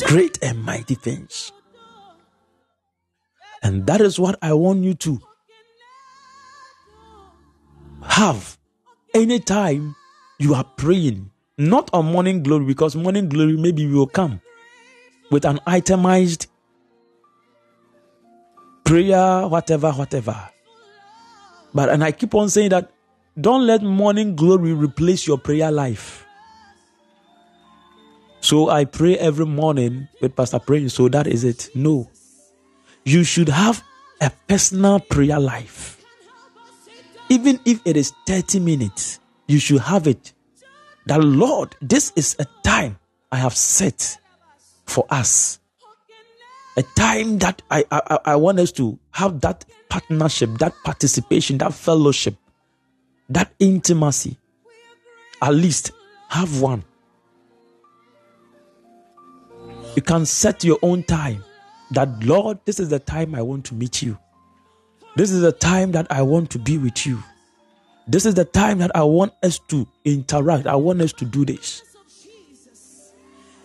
[0.08, 1.52] Great and mighty things.
[3.64, 5.22] And that is what I want you to
[8.08, 8.58] have
[9.14, 9.96] anytime
[10.40, 11.32] you are praying.
[11.58, 14.42] Not on morning glory, because morning glory maybe will come
[15.32, 16.48] with an itemized
[18.84, 20.50] prayer, whatever, whatever.
[21.74, 22.92] But, and I keep on saying that
[23.40, 26.26] don't let morning glory replace your prayer life.
[28.40, 31.70] So I pray every morning with Pastor praying, so that is it.
[31.74, 32.08] No
[33.08, 33.82] you should have
[34.20, 35.97] a personal prayer life.
[37.30, 40.34] Even if it is 30 minutes, you should have it.
[41.08, 43.00] That Lord, this is a time
[43.32, 44.18] I have set
[44.86, 45.60] for us.
[46.78, 51.74] a time that I, I, I want us to have that partnership, that participation, that
[51.74, 52.36] fellowship,
[53.30, 54.38] that intimacy.
[55.42, 55.92] At least
[56.30, 56.84] have one.
[59.96, 61.44] You can set your own time
[61.92, 64.18] that, Lord, this is the time I want to meet you.
[65.18, 67.24] This is the time that I want to be with you.
[68.08, 70.68] This is the time that I want us to interact.
[70.68, 71.82] I want us to do this.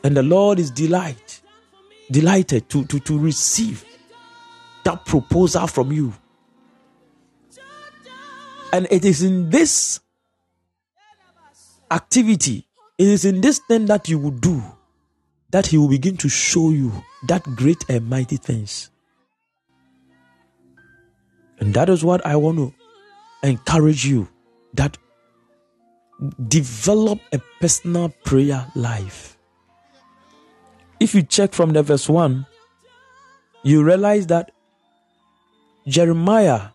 [0.03, 1.43] And the Lord is delight,
[2.11, 3.85] delighted to, to, to receive
[4.85, 6.15] that proposal from you.
[8.73, 10.01] And it is in this
[11.91, 14.63] activity, it is in this thing that you will do
[15.51, 18.89] that He will begin to show you that great and mighty things.
[21.63, 22.75] And that is what I want to
[23.45, 24.27] encourage you
[24.75, 24.99] that
[26.49, 29.39] develop a personal prayer life.
[30.99, 32.45] If you check from the verse 1,
[33.63, 34.51] you realize that
[35.87, 36.71] Jeremiah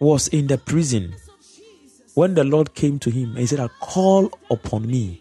[0.00, 1.14] was in the prison
[2.14, 5.20] when the Lord came to him and he said, "I Call upon me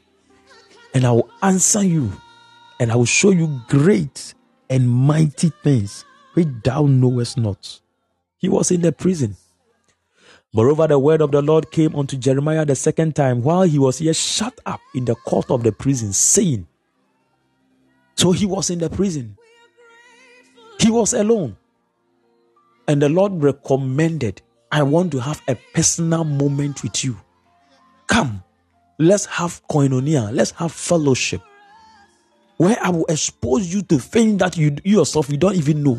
[0.94, 2.14] and I will answer you
[2.80, 4.34] and I will show you great
[4.70, 7.82] and mighty things which thou knowest not.
[8.40, 9.38] He was in the prison.
[10.54, 14.02] Moreover, the word of the Lord came unto Jeremiah the second time while he was
[14.02, 16.66] yet shut up in the court of the prison, saying,
[18.16, 19.38] So he was in the prison.
[20.80, 21.58] He was alone.
[22.88, 27.18] And the Lord recommended, I want to have a personal moment with you.
[28.08, 28.44] Come,
[28.98, 31.42] let's have koinonia, let's have fellowship
[32.60, 35.98] where I will expose you to things that you, you yourself you don't even know.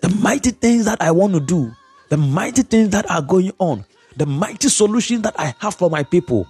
[0.00, 1.72] The mighty things that I want to do,
[2.08, 3.84] the mighty things that are going on,
[4.16, 6.46] the mighty solutions that I have for my people.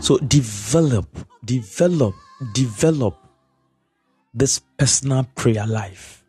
[0.00, 1.06] So develop,
[1.44, 2.14] develop,
[2.54, 3.16] develop
[4.34, 6.20] this personal prayer life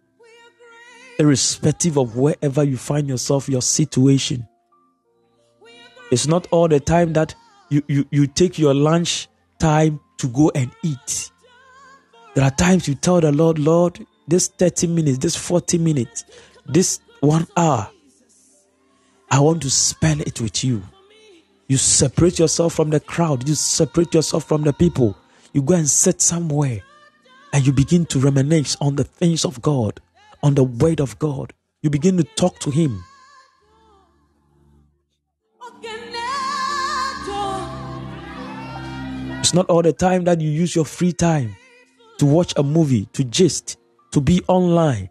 [1.22, 4.47] irrespective of wherever you find yourself, your situation.
[6.12, 7.36] It's not all the time that
[7.72, 11.32] you, you, you take your lunch time to go and eat.
[12.36, 16.26] There are times you tell the Lord, Lord, this 30 minutes, this 40 minutes,
[16.65, 17.89] this one hour,
[19.32, 20.84] I want to spend it with you.
[21.67, 25.17] You separate yourself from the crowd, you separate yourself from the people.
[25.53, 26.82] You go and sit somewhere
[27.53, 30.01] and you begin to reminisce on the things of God
[30.43, 31.53] on the word of God.
[31.82, 33.03] You begin to talk to Him.
[39.41, 41.55] It's not all the time that you use your free time
[42.19, 43.77] to watch a movie, to gist,
[44.11, 45.09] to be online.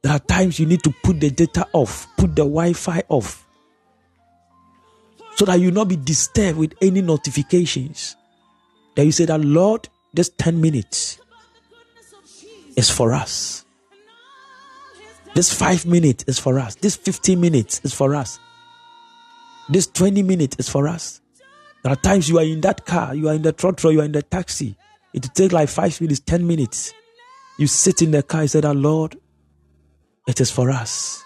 [0.00, 3.46] There are times you need to put the data off, put the Wi Fi off,
[5.36, 8.16] so that you not be disturbed with any notifications.
[8.96, 11.20] That you say that, Lord, this 10 minutes
[12.76, 13.66] is for us.
[15.34, 16.76] This five minutes is for us.
[16.76, 18.38] This 15 minutes is for us.
[19.68, 21.20] This 20 minutes is for us.
[21.84, 24.04] There are times you are in that car, you are in the trotro, you are
[24.04, 24.74] in the taxi.
[25.12, 26.94] It takes like five minutes, 10 minutes.
[27.58, 29.16] You sit in the car, you say that, Lord,
[30.26, 31.22] it is for us.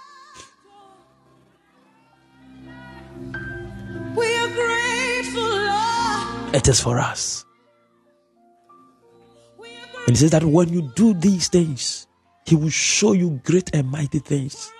[4.16, 6.54] We are grateful, Lord.
[6.56, 7.44] It is for us.
[10.08, 12.08] And he says that when you do these things,
[12.46, 14.72] he will show you great and mighty things.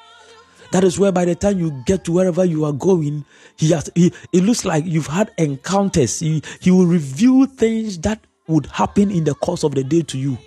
[0.72, 3.24] That is where by the time you get to wherever you are going,
[3.56, 6.20] he has he, it looks like you've had encounters.
[6.20, 10.18] He, he will reveal things that would happen in the course of the day to
[10.18, 10.38] you.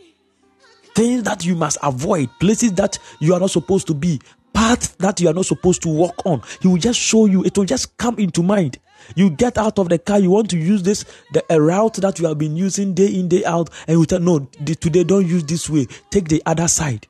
[0.96, 4.22] Things that you must avoid, places that you are not supposed to be,
[4.54, 6.42] paths that you are not supposed to walk on.
[6.62, 8.78] He will just show you, it will just come into mind.
[9.16, 12.20] You get out of the car, you want to use this, the a route that
[12.20, 15.44] you have been using day in, day out, and you tell no, today don't use
[15.46, 17.08] this way, take the other side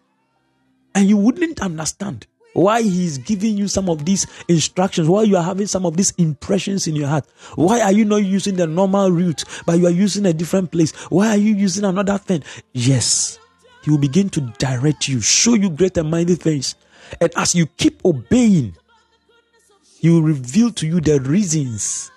[0.96, 5.44] and you wouldn't understand why he's giving you some of these instructions, why you are
[5.44, 7.26] having some of these impressions in your heart.
[7.56, 10.92] Why are you not using the normal route, but you are using a different place?
[11.10, 12.44] Why are you using another thing?
[12.74, 13.40] Yes,
[13.84, 16.76] he will begin to direct you, show you great and mighty things.
[17.20, 18.76] And as you keep obeying,
[20.00, 22.12] he will reveal to you the reasons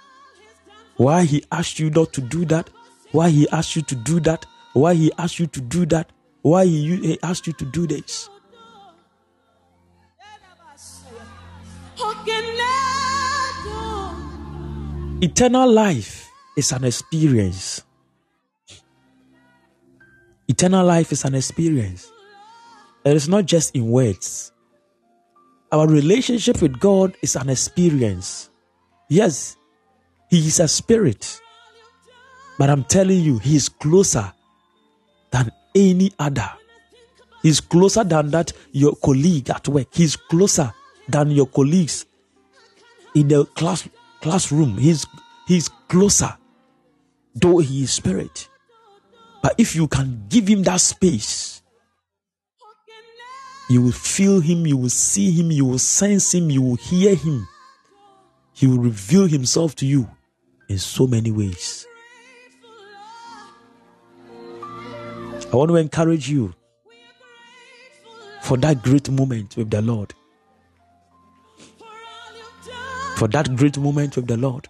[0.96, 2.70] why he asked you not to do that,
[3.12, 6.10] why he asked you to do that, why he asked you to do that,
[6.42, 8.28] why he asked you to do this.
[15.20, 17.82] Eternal life is an experience.
[20.48, 22.10] Eternal life is an experience.
[23.04, 24.52] It is not just in words.
[25.72, 28.50] Our relationship with God is an experience.
[29.08, 29.56] Yes,
[30.30, 31.40] he is a spirit.
[32.58, 34.32] But I'm telling you, he is closer
[35.30, 36.50] than any other.
[37.42, 39.88] He's closer than that your colleague at work.
[39.92, 40.72] He's closer
[41.08, 42.06] than your colleagues
[43.14, 43.88] in the class
[44.20, 44.78] classroom.
[44.78, 45.06] He's
[45.46, 46.36] he's closer,
[47.34, 48.48] though he is spirit.
[49.42, 51.62] But if you can give him that space,
[53.68, 57.14] you will feel him, you will see him, you will sense him, you will hear
[57.14, 57.46] him.
[58.52, 60.08] He will reveal himself to you
[60.68, 61.86] in so many ways.
[65.52, 66.54] I want to encourage you
[68.42, 70.14] for that great moment with the Lord.
[73.16, 74.68] For that great moment with the Lord.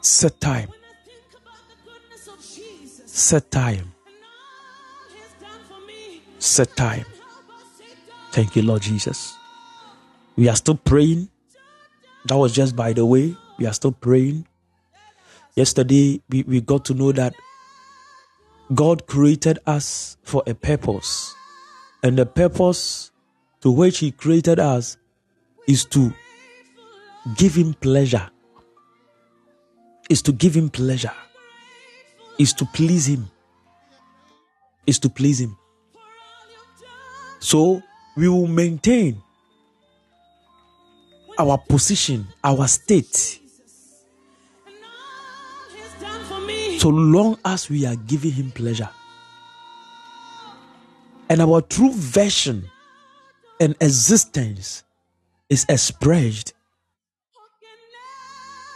[0.00, 0.68] Set time.
[3.06, 3.92] Set time.
[6.38, 7.04] Set time.
[8.32, 9.36] Thank you, Lord Jesus.
[10.36, 11.28] We are still praying.
[12.26, 13.34] That was just by the way.
[13.58, 14.46] We are still praying.
[15.56, 17.34] Yesterday, we, we got to know that
[18.74, 21.34] God created us for a purpose.
[22.02, 23.10] And the purpose
[23.62, 24.96] to which He created us
[25.66, 26.12] is to
[27.36, 28.30] give Him pleasure.
[30.08, 31.12] Is to give Him pleasure.
[32.38, 33.30] Is to please Him.
[34.86, 35.56] Is to please Him.
[37.40, 37.82] So
[38.16, 39.22] we will maintain
[41.38, 43.40] our position, our state,
[46.78, 48.88] so long as we are giving Him pleasure.
[51.28, 52.68] And our true version
[53.60, 54.84] and existence
[55.50, 56.54] is expressed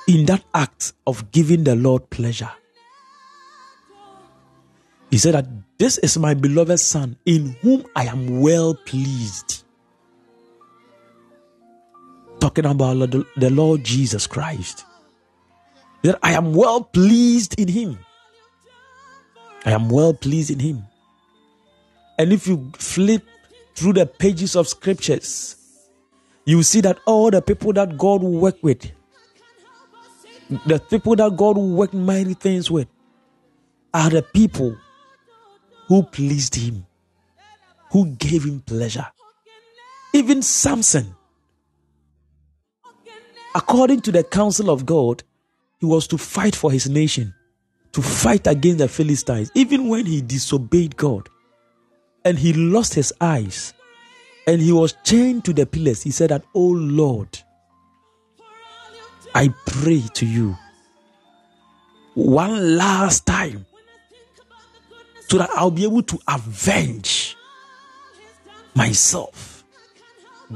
[0.08, 2.50] in that act of giving the Lord pleasure.
[5.10, 5.46] He said that
[5.78, 9.64] this is my beloved Son in whom I am well pleased.
[12.40, 14.84] Talking about the Lord Jesus Christ.
[16.02, 17.98] That I am well pleased in him.
[19.64, 20.84] I am well pleased in him.
[22.18, 23.22] And if you flip
[23.74, 25.56] through the pages of scriptures,
[26.44, 28.90] you see that all the people that God will work with,
[30.66, 32.88] the people that God will work mighty things with,
[33.94, 34.76] are the people
[35.88, 36.86] who pleased him,
[37.90, 39.06] who gave him pleasure.
[40.14, 41.14] Even Samson,
[43.54, 45.22] according to the counsel of God,
[45.78, 47.34] he was to fight for his nation,
[47.92, 51.28] to fight against the Philistines, even when he disobeyed God
[52.24, 53.74] and he lost his eyes
[54.46, 56.02] and he was chained to the pillars.
[56.02, 57.38] He said that, Oh Lord,
[59.34, 60.56] I pray to you
[62.14, 63.66] one last time
[65.28, 67.36] so that I'll be able to avenge
[68.74, 69.64] myself.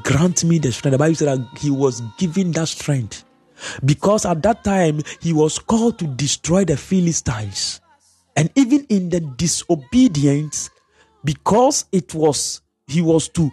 [0.02, 0.92] Grant me the strength.
[0.92, 3.24] The Bible said that he was given that strength
[3.84, 7.80] because at that time he was called to destroy the Philistines.
[8.36, 10.68] And even in the disobedience,
[11.24, 13.50] because it was he was to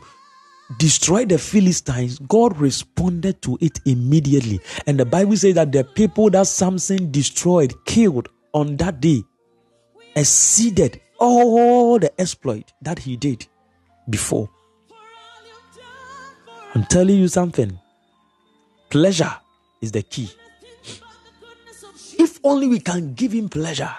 [0.77, 4.59] destroy the Philistines, God responded to it immediately.
[4.87, 9.23] And the Bible says that the people that Samson destroyed, killed on that day,
[10.15, 13.47] exceeded all the exploit that he did
[14.09, 14.49] before.
[16.75, 17.79] I'm telling you something.
[18.89, 19.31] Pleasure
[19.81, 20.29] is the key.
[22.19, 23.93] If only we can give him pleasure,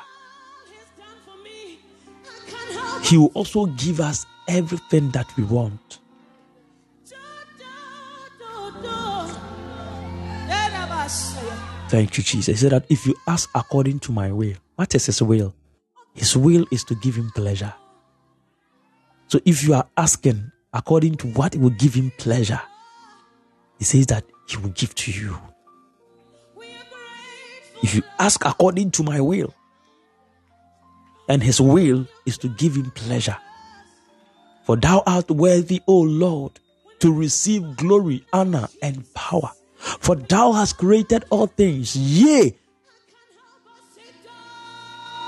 [3.02, 5.98] he will also give us everything that we want.
[11.88, 12.46] Thank you, Jesus.
[12.46, 15.54] He said that if you ask according to my will, what is his will?
[16.14, 17.72] His will is to give him pleasure.
[19.28, 22.60] So if you are asking according to what will give him pleasure,
[23.78, 25.36] he says that he will give to you.
[27.82, 29.54] If you ask according to my will,
[31.28, 33.36] and his will is to give him pleasure.
[34.64, 36.52] For thou art worthy, O Lord,
[37.00, 39.50] to receive glory, honor, and power.
[39.84, 42.56] For thou hast created all things, yea,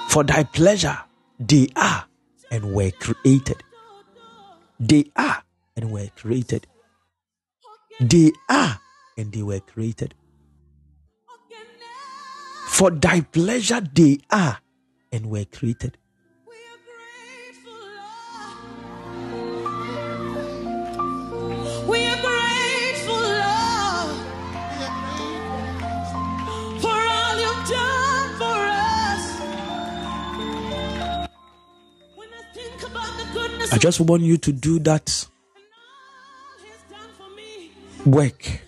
[0.09, 0.99] for thy pleasure,
[1.39, 2.07] they are
[2.51, 3.63] and were created.
[4.81, 5.43] They are
[5.77, 6.67] and were created.
[8.01, 8.81] They are
[9.19, 10.15] and they were created.
[12.67, 14.59] For thy pleasure, they are
[15.13, 15.99] and were created.
[33.77, 35.27] I just want you to do that
[38.07, 38.63] work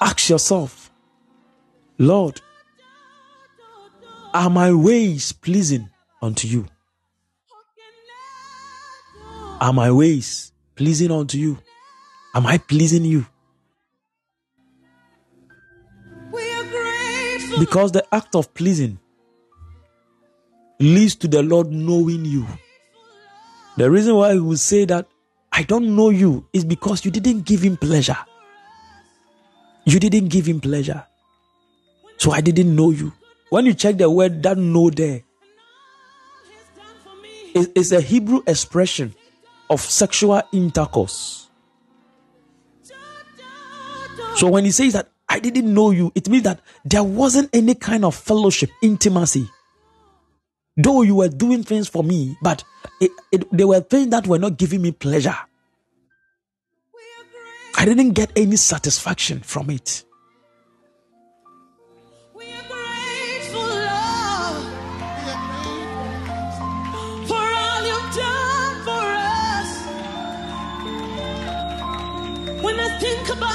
[0.00, 0.88] ask yourself,
[1.98, 2.40] Lord,
[4.32, 5.90] are my ways pleasing
[6.22, 6.68] unto you?
[9.60, 11.58] Are my ways pleasing unto you?
[12.36, 13.26] Am I pleasing you?
[17.58, 19.00] Because the act of pleasing
[20.78, 22.46] leads to the Lord knowing you.
[23.76, 25.06] The reason why he will say that
[25.50, 28.18] I don't know you is because you didn't give him pleasure.
[29.84, 31.04] You didn't give him pleasure.
[32.18, 33.12] So I didn't know you.
[33.50, 35.22] When you check the word that know there,
[37.54, 39.14] it's a Hebrew expression
[39.68, 41.48] of sexual intercourse.
[44.36, 47.74] So when he says that I didn't know you, it means that there wasn't any
[47.74, 49.48] kind of fellowship, intimacy.
[50.76, 52.64] Though you were doing things for me, but
[53.00, 55.36] it, it, they were things that were not giving me pleasure.
[57.76, 60.04] I didn't get any satisfaction from it.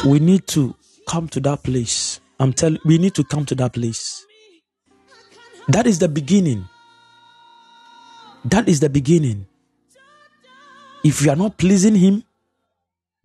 [0.05, 0.75] We need to
[1.09, 2.19] come to that place.
[2.39, 4.25] I'm telling we need to come to that place.
[5.69, 6.67] That is the beginning.
[8.47, 9.45] That is the beginning.
[11.03, 12.23] If we are not pleasing him,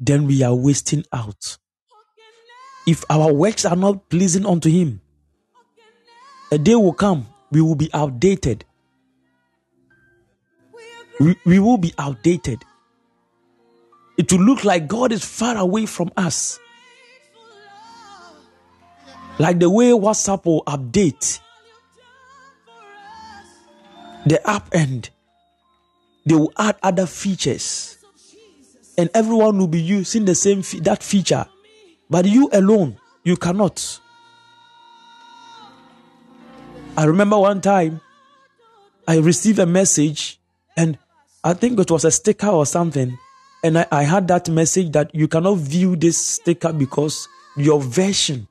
[0.00, 1.58] then we are wasting out.
[2.88, 5.00] If our works are not pleasing unto him,
[6.50, 8.64] a day will come, we will be outdated.
[11.20, 12.64] We, we will be outdated.
[14.18, 16.58] It will look like God is far away from us.
[19.38, 21.38] Like the way WhatsApp will update
[24.26, 25.10] the app end,
[26.24, 27.98] they will add other features,
[28.96, 31.46] and everyone will be using the same fe- that feature,
[32.08, 34.00] but you alone you cannot.
[36.96, 38.00] I remember one time
[39.08, 40.38] I received a message,
[40.76, 40.98] and
[41.42, 43.18] I think it was a sticker or something,
[43.64, 48.46] and I, I had that message that you cannot view this sticker because your version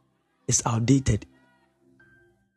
[0.48, 1.26] is outdated.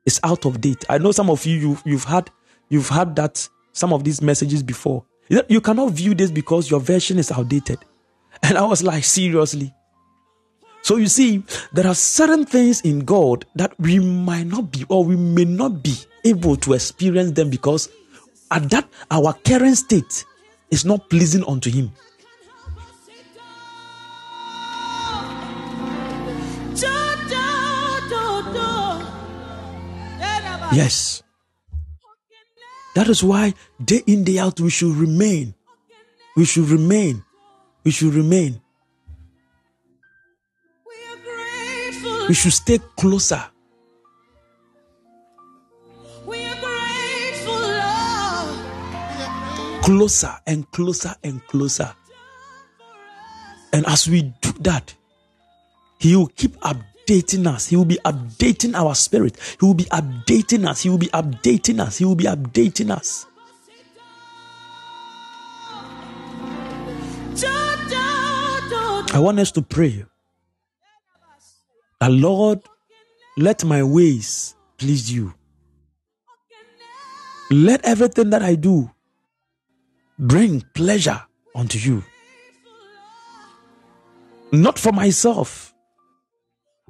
[0.06, 0.84] It's out of date.
[0.88, 2.30] I know some of you you've, you've had
[2.68, 5.04] you've had that some of these messages before.
[5.28, 7.78] You cannot view this because your version is outdated.
[8.42, 9.72] And I was like, seriously.
[10.82, 15.02] So you see, there are certain things in God that we might not be or
[15.04, 15.94] we may not be
[16.24, 17.88] able to experience them because
[18.50, 20.24] at that our current state
[20.70, 21.90] is not pleasing unto Him.
[30.72, 31.23] Yes.
[32.94, 35.54] That is why day in, day out, we should remain.
[36.36, 37.24] We should remain.
[37.82, 38.60] We should remain.
[42.28, 43.44] We should stay closer.
[46.24, 47.60] We are grateful,
[49.82, 51.94] closer and closer and closer.
[53.72, 54.94] And as we do that,
[55.98, 57.66] He will keep updating updating us.
[57.68, 59.36] He will be updating our spirit.
[59.60, 60.82] He will be updating us.
[60.82, 61.98] He will be updating us.
[61.98, 63.26] He will be updating us.
[69.12, 70.04] I want us to pray.
[72.00, 72.60] The Lord,
[73.36, 75.34] let my ways please you.
[77.50, 78.90] Let everything that I do
[80.18, 81.22] bring pleasure
[81.54, 82.02] unto you.
[84.50, 85.73] Not for myself,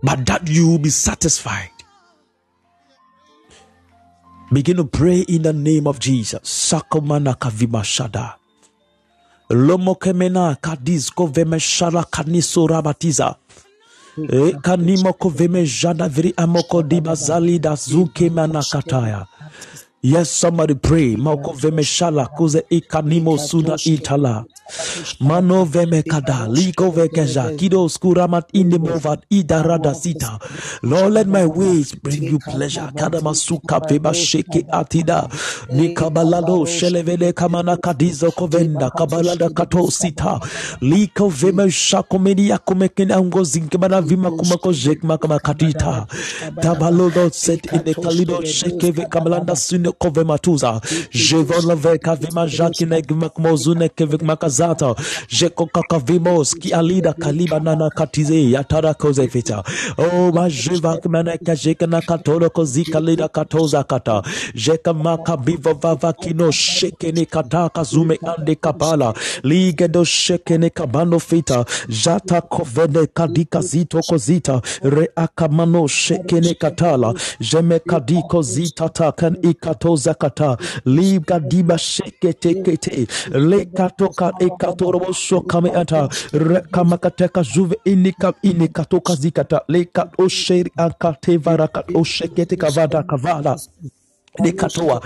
[0.04, 1.70] but that you will be satisfied.
[4.52, 6.40] Begin to pray in the name of Jesus.
[6.42, 8.34] Sakomana kavima shada.
[9.50, 13.36] Lomo kemena kadiz koveme shala kaniso rabatiza.
[14.18, 19.26] E kanimo koveme jada viri amoko dibazali da zuke manakataya.
[20.02, 21.16] Yes, somebody pray.
[21.16, 24.44] Mako veme shala kuze ikanimo suda itala.
[25.20, 30.38] Mano veme kada liko vekeja kido skuramat inde movat idarada sita.
[30.82, 32.90] Lord, let my ways bring you pleasure.
[32.96, 35.28] Kadama suka veba sheke atida.
[35.72, 40.40] Ni kabalado shelevele kamana kadizo kovenda kabalada kato sita.
[40.80, 46.06] Liko veme shako media kumekina ungo zinkemana vima kumako jekma kama katita.
[46.62, 50.80] Tabalodo set in the kalido sheke ve kamalanda sune kovematuza
[51.12, 54.22] jevolove kavima jakine gmakmozune kevik
[54.60, 54.94] makazata
[55.28, 59.62] jeko kakavimos ki alida kaliba nana katize yatara kozefita
[59.98, 64.22] oh ma jeva kmene kajeka na katoro kozika lida katoza kata.
[64.54, 71.64] Jeka maka bivo vava kino shekene kata kazume ande kabala ligedo shekene kabano fita.
[71.88, 74.60] Jata kovene kadika zito kozita.
[74.82, 77.14] Re akamano shekene katala.
[77.40, 83.06] Jeme kadiko zita takan ikato zakata liga diba shekete kete.
[83.32, 83.64] Le
[84.50, 88.32] katoka ekatorobo shokame ata re kamakateka juve inika
[88.68, 89.00] kato
[90.28, 93.56] sheri akate varaka o shekete kavada kavala
[94.40, 95.00] Nikatoa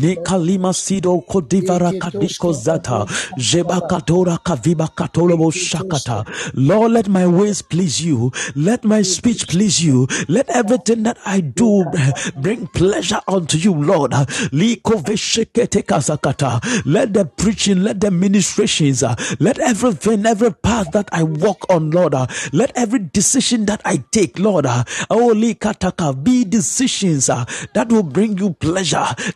[0.00, 3.06] Nikalima Sido Kodivara Kadiko Zata.
[3.38, 6.24] Jebakatora Kaviba Katolobo Shakata.
[6.54, 8.30] Lord let my ways please you.
[8.54, 10.06] Let my speech please you.
[10.28, 11.84] Let everything that I do
[12.36, 14.10] bring pleasure unto you Lord.
[14.12, 16.60] Liko Veshekete Kazakata.
[16.84, 21.90] Let the preaching let the ministrations uh, let everything every path that I walk on
[21.90, 27.86] Lord uh, let every decision that I take Lord uh, oh Likataka be decisions that
[27.88, 28.65] will bring you pleasure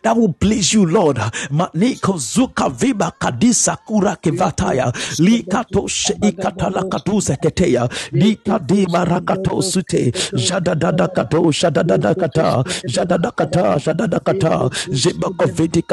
[0.03, 1.17] that will please you, Lord.
[1.51, 4.91] Maniko zuka viba kadisa kura kevataya.
[5.19, 10.11] Likato sheikatala katusa keteya likadima rakato sute.
[10.35, 14.69] Jada jadadada kato jadadada kata jadada kata jadada kata.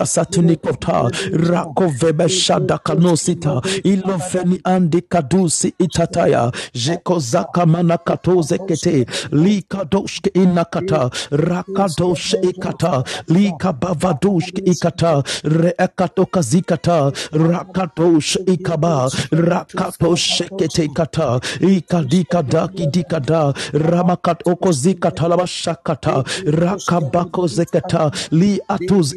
[0.07, 3.61] Satunikota rako vebe shada kanosita.
[3.85, 6.53] Ilofeni andi kadusi itataya.
[6.75, 11.11] Jeko zaka mana katoze kete likadoshke inakata.
[11.31, 24.47] Rakadoshe ikata lika bavadush ikata reekato kazikata rakatosh ikaba rakatosh kete kata ikadika dikada ramakat
[24.49, 29.15] okozikata labashakata rakabako zekata li atuz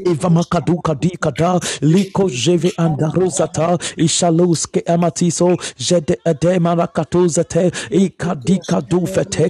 [1.02, 8.82] dikada liko jeve andaruzata ishaluske amatiso jede edema rakatuzete ikadika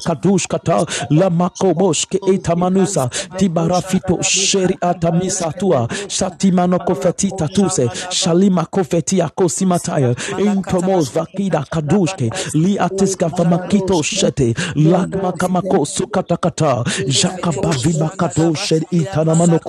[0.05, 4.17] kadushkata lamakoboshke itamanusa tibarafito
[4.51, 14.03] sheri atamisa tua shatimano kofeti tatuse shalima kofeti akosimataya intomos vakida kadushke li atiska vamakito
[14.03, 16.83] shete lakma kamako sukatakata
[17.21, 19.59] jakabaviba kado sheri itanamano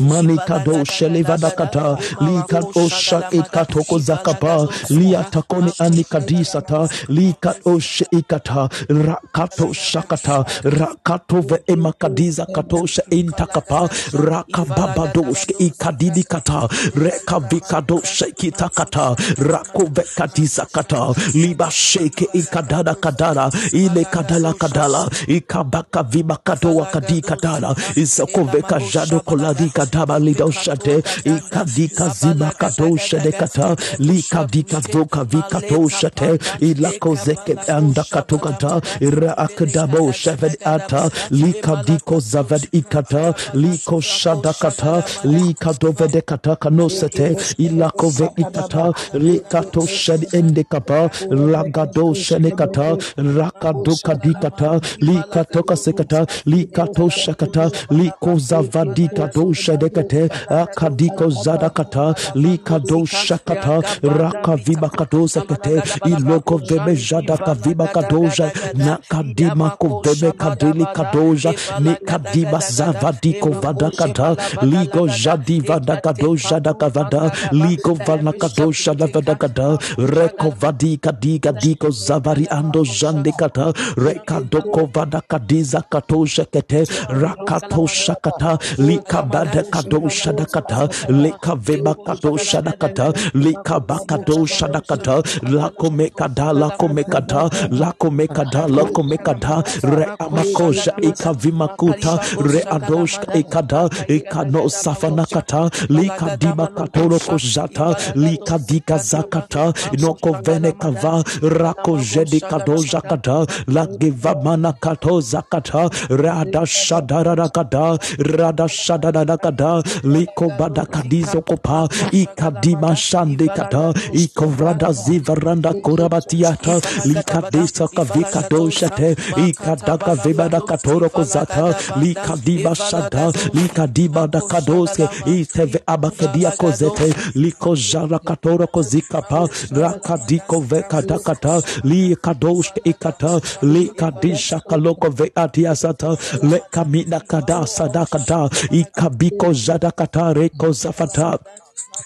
[0.00, 9.72] mani kado shelivadakata li kado shak ikatoko zakapa li atakoni anikadisata li kado sheikata rakato
[9.72, 22.28] shakata rakato ve emakadiza katosha intakapa rakababadoshke ikadidi kata rekavikadoshke kitakata rakovekadiza kata liba sheke
[22.32, 32.08] ikadada kadala ile kadala kadala ikabaka vibakadowa kadi kadala isakoveka jado koladi kadaba lidoshate ikadika
[32.08, 43.34] ziba kadoshede kata likadika voka vikatoshate ilakozeke anda katokata raakdabo sheved ata likadiko zavad ikata
[43.78, 55.76] liko shadakata likadovede kata kanosete ilakove ikata likato shed endekapa lagado shenekata rakado kadikata likatoka
[55.76, 67.54] sekata likato shakata liko zavadikado shedekate akadiko zadakata likado shakata rakavibakado sekete iloko vebe jadaka
[67.54, 79.78] vibakadoja nakadima kovebe kadili kadoja nikadiba zavadiko vadakada ligo jadi vadakado jadakavada ligo vanakado shadavadakada
[79.98, 90.08] reko vadika diga diko zavari ando jandikata rekadoko vadakadiza kato shekete rakato shakata likabada kado
[90.08, 102.20] shadakata likaveba kado shadakata likabakado shadakata lakomekada lakomekada lakomekada lakomekada reamakosha ikavimakuta
[102.52, 113.00] readoshka ikada ikano safanakata likadima katoro kojata likadika zakata inoko vene kava rako jedi kadoja
[113.00, 123.46] kada lagiva mana kato zakata rada shadarakada rada shadarakada liko bada kadizo kopa ikadima shande
[123.48, 134.26] kata ikovrada zivaranda korabatiata likadesa kavika doshate ikadaka vibada katoro kozata likadiba shada lika diba
[134.26, 142.80] da kadoske iteve abakedia kozete liko jara katoro kozika pa rakadiko ve kadakata li kadoske
[142.84, 151.38] ikata li kadisha kaloko ve adiasata le kamina kada sadakata ikabiko jadakata reko zafata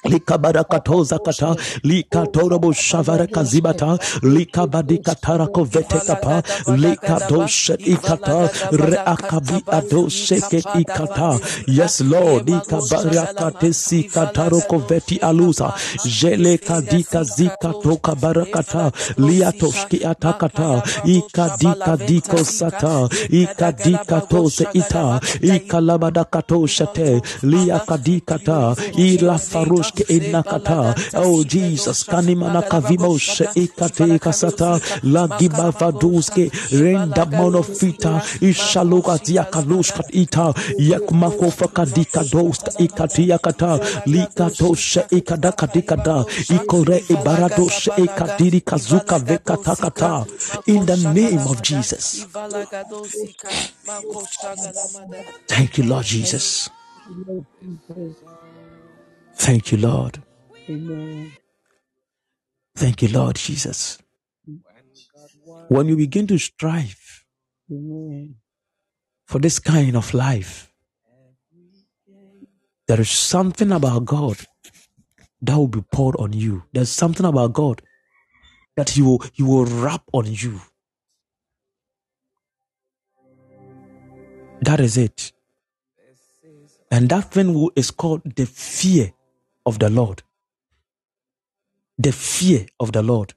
[0.05, 6.43] likabarakatoza kata likatorobo shavara kazibata likabadikatara kovetekapa
[6.77, 15.73] likadoshe ikata reakabi adosheke ikata yes lord ikabarakatesi kataro koveti alusa
[16.21, 29.82] jele kadika zikatoka barakata liatoshki atakata ikadika diko sata ikadika tose ita ikalabadakatoshete liakadikata ilafaru
[29.83, 30.95] Roshke Enakata.
[31.17, 42.25] Oh Jesus, Kanimana Kavimoshe Ekate Kasata, Lagiba Vaduske, Renda Monofita, Ishaluka Ziakalushkat Ita, Yakmako Fakadika
[42.25, 50.27] Doska Ikatiakata, Likatoshe Ekadakadikada, Ikore Ibaradoshe Ekadiri Kazuka Vekatakata.
[50.67, 52.27] In the name of Jesus.
[55.49, 56.71] Thank you, Lord Jesus.
[59.35, 60.23] Thank you, Lord.
[60.69, 61.33] Amen.
[62.75, 63.99] Thank you, Lord Jesus.
[65.69, 67.25] When you begin to strive
[67.71, 68.37] Amen.
[69.27, 70.73] for this kind of life,
[72.87, 74.37] there is something about God
[75.41, 76.65] that will be poured on you.
[76.73, 77.83] There's something about God
[78.77, 80.61] that He will He will wrap on you.
[84.61, 85.33] That is it.
[86.91, 89.13] And that thing is called the fear
[89.67, 90.23] of the Lord.
[91.99, 93.35] The fear of the Lord.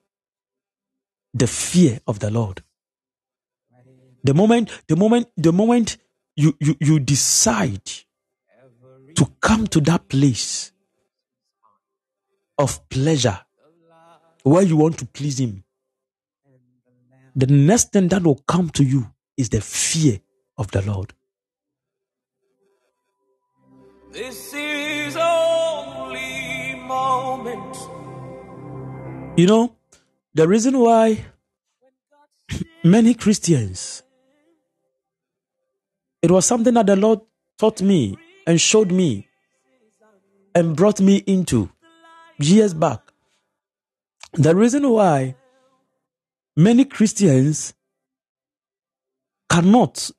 [1.33, 2.63] The fear of the Lord.
[4.23, 5.97] The moment, the moment, the moment
[6.35, 7.85] you, you, you decide
[9.15, 10.71] to come to that place
[12.57, 13.39] of pleasure
[14.43, 15.63] where you want to please Him,
[17.35, 20.19] the next thing that will come to you is the fear
[20.57, 21.13] of the Lord.
[26.87, 27.75] Moment.
[29.37, 29.75] You know,
[30.33, 31.25] the reason why
[32.83, 34.03] many Christians,
[36.21, 37.19] it was something that the Lord
[37.57, 39.27] taught me and showed me
[40.53, 41.69] and brought me into
[42.37, 42.99] years back.
[44.33, 45.35] The reason why
[46.55, 47.73] many Christians
[49.49, 50.11] cannot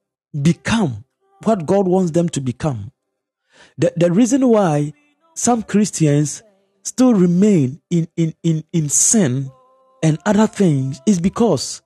[0.43, 1.05] become
[1.45, 2.93] what God wants them to become.
[3.79, 4.93] The, the reason why
[5.35, 6.43] some Christians
[6.87, 9.51] still remain in, in, in, in sin
[10.03, 11.83] and other things is because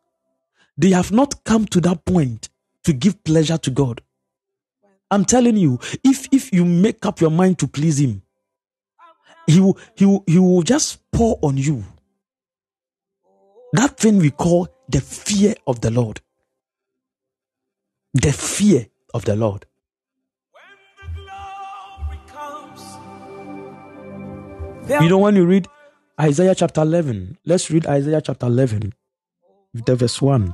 [0.77, 2.51] they have not come to that point
[2.85, 4.03] to give pleasure to God.
[5.11, 8.23] I'm telling you, if if you make up your mind to please Him,
[9.47, 11.83] He will He will, he will just pour on you
[13.73, 16.21] that thing we call the fear of the Lord.
[18.15, 19.67] The fear of the Lord.
[24.91, 25.69] You know, when you read
[26.21, 28.93] Isaiah chapter 11, let's read Isaiah chapter 11,
[29.73, 30.53] the verse 1,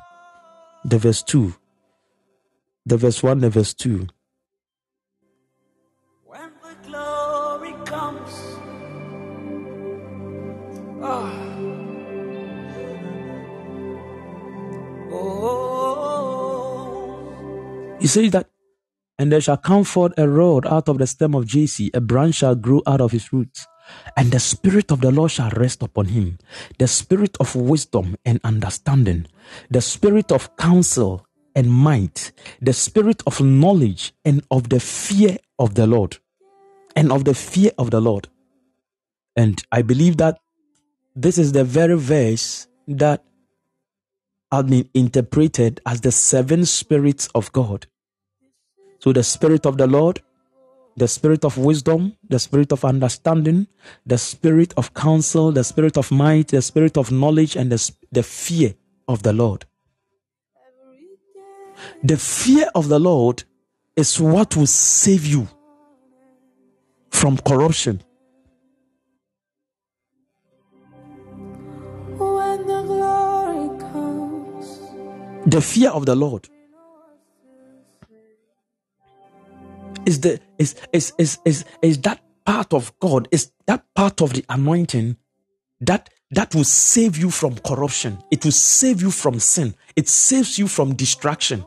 [0.84, 1.54] the verse 2,
[2.84, 4.06] the verse 1, the verse 2.
[6.26, 8.58] When the glory comes.
[11.02, 11.32] Ah.
[15.12, 15.56] Oh.
[18.00, 18.50] He says that,
[19.18, 22.34] and there shall come forth a rod out of the stem of Jesse, a branch
[22.34, 23.66] shall grow out of his roots.
[24.16, 26.38] And the Spirit of the Lord shall rest upon him
[26.78, 29.26] the Spirit of wisdom and understanding,
[29.70, 35.74] the Spirit of counsel and might, the Spirit of knowledge and of the fear of
[35.74, 36.18] the Lord.
[36.94, 38.28] And of the fear of the Lord.
[39.36, 40.38] And I believe that
[41.14, 43.22] this is the very verse that
[44.50, 47.86] have been interpreted as the seven spirits of God.
[48.98, 50.22] So the Spirit of the Lord,
[50.96, 53.66] the spirit of wisdom, the spirit of understanding,
[54.06, 58.22] the spirit of counsel, the spirit of might, the spirit of knowledge, and the, the
[58.22, 58.74] fear
[59.06, 59.66] of the Lord.
[62.02, 63.44] The fear of the Lord
[63.94, 65.48] is what will save you
[67.10, 68.02] from corruption.
[72.16, 72.86] When the
[75.46, 76.48] The fear of the Lord
[80.06, 84.32] is the is is is is is that part of God, is that part of
[84.32, 85.16] the anointing
[85.80, 88.18] that that will save you from corruption.
[88.30, 89.74] It will save you from sin.
[89.96, 91.66] It saves you from distraction.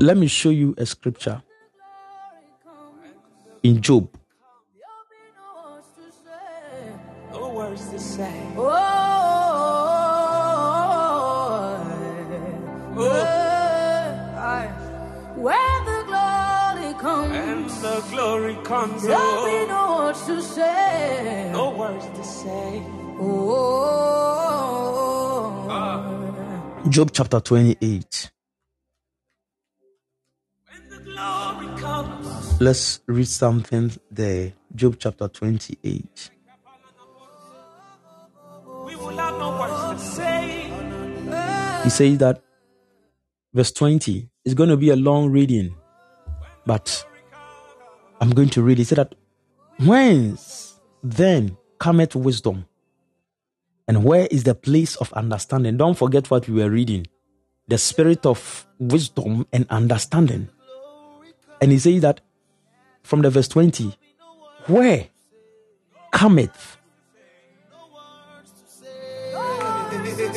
[0.00, 1.42] Let me show you a scripture
[3.62, 4.08] in Job
[18.64, 19.02] comes.
[19.02, 21.50] there'll be no words to say.
[21.52, 22.82] no words to say.
[23.20, 23.64] Oh,
[26.88, 28.30] Job chapter 28.
[30.66, 32.60] When the glory comes.
[32.60, 34.52] Let's read something there.
[34.74, 36.30] Job chapter 28.
[38.86, 40.70] We will have no words to say.
[41.84, 42.42] He says that
[43.52, 45.74] verse 20 is going to be a long reading,
[46.66, 47.06] but
[48.20, 48.84] I'm going to read.
[48.86, 49.14] Said that
[49.78, 52.66] whence then cometh wisdom,
[53.86, 55.76] and where is the place of understanding?
[55.76, 57.06] Don't forget what we were reading
[57.68, 60.48] the spirit of wisdom and understanding.
[61.60, 62.20] And he says that
[63.02, 63.96] from the verse 20,
[64.66, 65.08] where
[66.10, 66.78] cometh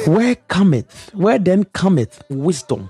[0.06, 2.90] Where cometh, where then cometh wisdom?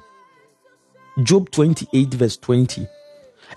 [1.23, 2.87] Job 28, verse 20.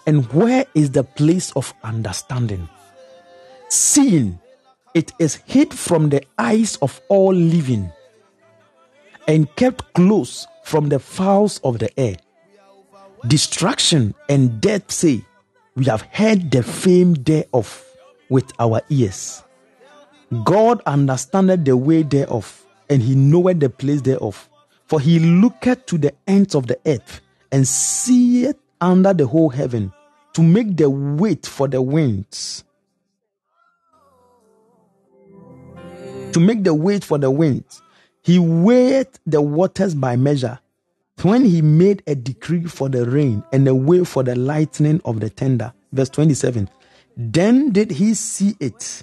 [0.07, 2.69] And where is the place of understanding?
[3.69, 4.39] Seeing
[4.95, 7.93] it is hid from the eyes of all living
[9.29, 12.17] and kept close from the fowls of the air.
[13.27, 15.25] Destruction and death say,
[15.77, 17.85] We have heard the fame thereof
[18.29, 19.45] with our ears.
[20.45, 24.49] God understandeth the way thereof, and he knoweth the place thereof.
[24.87, 27.21] For he looketh to the ends of the earth,
[27.53, 29.93] and seeth under the whole heaven,
[30.35, 32.65] to make the weight for the winds.
[36.33, 37.83] To make the weight for the winds.
[38.23, 40.61] He weighed the waters by measure.
[41.23, 45.21] When he made a decree for the rain and a way for the lightning of
[45.21, 45.73] the tender.
[45.93, 46.71] Verse 27.
[47.17, 49.03] Then did he see it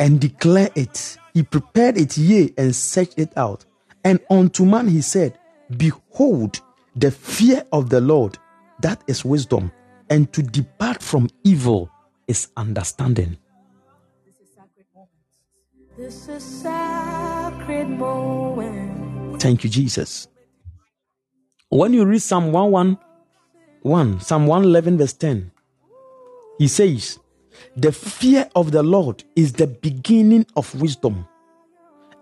[0.00, 1.16] and declare it.
[1.34, 3.64] He prepared it, yea, and searched it out.
[4.04, 5.38] And unto man he said,
[5.76, 6.60] Behold,
[6.96, 8.38] the fear of the Lord,
[8.80, 9.72] that is wisdom,
[10.10, 11.90] and to depart from evil
[12.28, 13.36] is understanding.
[15.96, 19.40] this is sacred moment.
[19.40, 20.28] Thank you, Jesus.
[21.68, 25.50] When you read Psalm 111, Psalm 111, verse 10,
[26.58, 27.18] he says,
[27.76, 31.26] The fear of the Lord is the beginning of wisdom.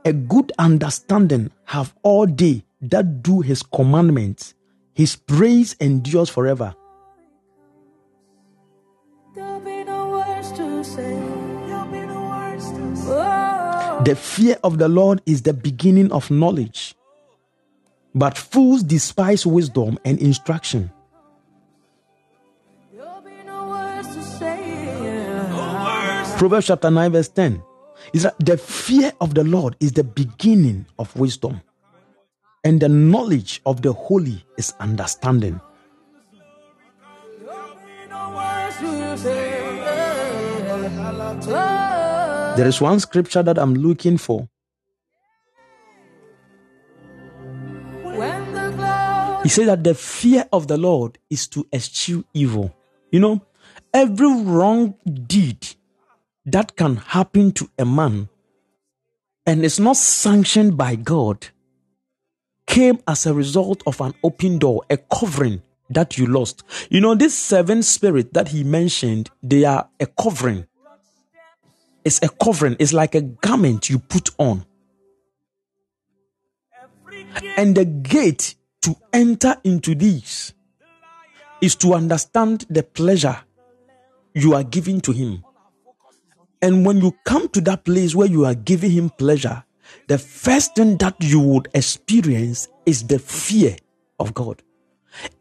[0.04, 4.54] A good understanding have all they that do his commandments.
[4.94, 6.74] His praise endures forever.
[9.34, 11.14] There'll be no words to say.
[11.14, 13.12] There'll be no words to say.
[13.12, 16.94] Oh, The fear of the Lord is the beginning of knowledge.
[18.14, 20.90] But fools despise wisdom and instruction.
[22.92, 24.76] there'll be no words to say.
[26.38, 27.62] Proverbs chapter 9, verse 10
[28.12, 31.60] is that the fear of the Lord is the beginning of wisdom,
[32.64, 35.60] and the knowledge of the holy is understanding.
[42.56, 44.48] There is one scripture that I'm looking for.
[49.42, 52.74] He said that the fear of the Lord is to eschew evil.
[53.10, 53.46] You know,
[53.94, 54.94] every wrong
[55.26, 55.66] deed
[56.44, 58.28] that can happen to a man
[59.46, 61.48] and is not sanctioned by God
[62.70, 65.60] came as a result of an open door, a covering
[65.90, 66.62] that you lost.
[66.88, 70.68] You know, this seven spirit that he mentioned, they are a covering.
[72.04, 74.64] It's a covering, it's like a garment you put on.
[77.56, 80.54] And the gate to enter into these
[81.60, 83.36] is to understand the pleasure
[84.32, 85.44] you are giving to him.
[86.62, 89.64] And when you come to that place where you are giving him pleasure,
[90.08, 93.76] the first thing that you would experience is the fear
[94.18, 94.62] of God.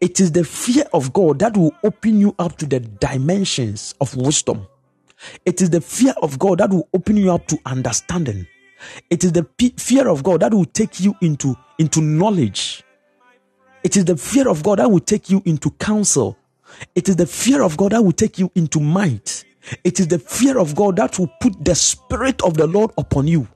[0.01, 4.15] It is the fear of God that will open you up to the dimensions of
[4.15, 4.67] wisdom.
[5.45, 8.47] It is the fear of God that will open you up to understanding.
[9.09, 12.83] It is the pe- fear of God that will take you into, into knowledge.
[13.83, 16.37] It is the fear of God that will take you into counsel.
[16.95, 19.43] It is the fear of God that will take you into might.
[19.83, 23.27] It is the fear of God that will put the spirit of the Lord upon
[23.27, 23.47] you.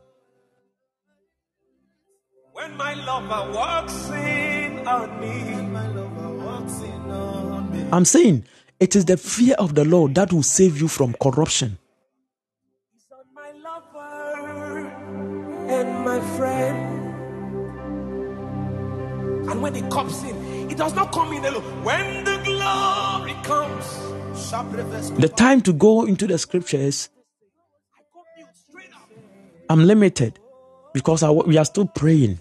[2.53, 5.63] When my lover walks in on me.
[7.91, 8.45] I'm saying
[8.79, 11.77] it is the fear of the Lord that will save you from corruption.
[12.91, 14.87] He's on my lover
[15.69, 16.79] and my friend.
[19.49, 21.83] And when he comes in, It does not come in alone.
[21.83, 23.85] When the glory comes,
[25.19, 27.09] The time to go into the scriptures,
[29.69, 30.39] I'm limited
[30.93, 32.39] because I, we are still praying.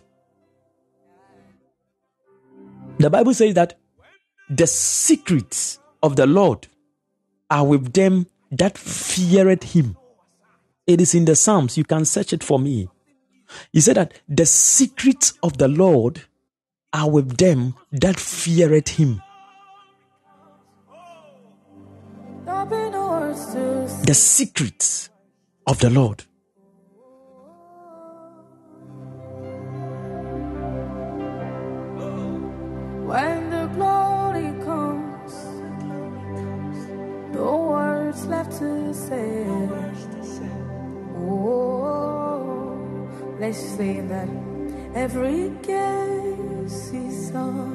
[2.98, 3.78] The Bible says that
[4.48, 6.68] the secrets of the Lord
[7.50, 9.96] are with them that feared him.
[10.86, 11.78] It is in the Psalms.
[11.78, 12.88] You can search it for me.
[13.72, 16.22] He said that the secrets of the Lord
[16.92, 19.22] are with them that feared him.
[24.04, 25.10] The secrets
[25.66, 26.24] of the Lord.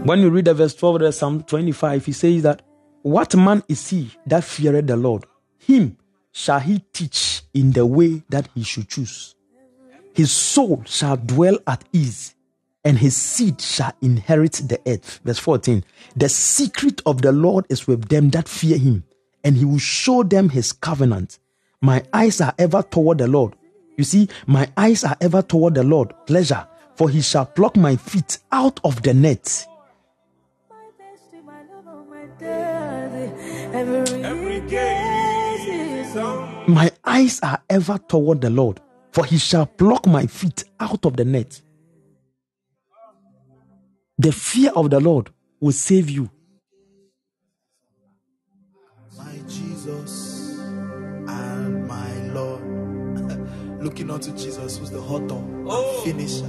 [0.06, 2.62] When you read the verse 12 of Psalm 25, he says that,
[3.04, 5.26] What man is he that feareth the Lord?
[5.60, 5.98] Him
[6.32, 9.36] shall he teach in the way that he should choose.
[10.14, 12.34] His soul shall dwell at ease,
[12.84, 15.20] and his seed shall inherit the earth.
[15.24, 15.84] Verse 14
[16.16, 19.04] The secret of the Lord is with them that fear him,
[19.44, 21.38] and he will show them his covenant.
[21.82, 23.56] My eyes are ever toward the Lord.
[23.98, 27.96] You see, my eyes are ever toward the Lord, pleasure, for he shall pluck my
[27.96, 29.68] feet out of the net.
[36.68, 38.80] My eyes are ever toward the Lord,
[39.12, 41.60] for he shall pluck my feet out of the net.
[44.20, 46.30] The fear of the Lord will save you.
[53.88, 56.02] Looking unto Jesus, who's the author and oh.
[56.04, 56.46] finisher.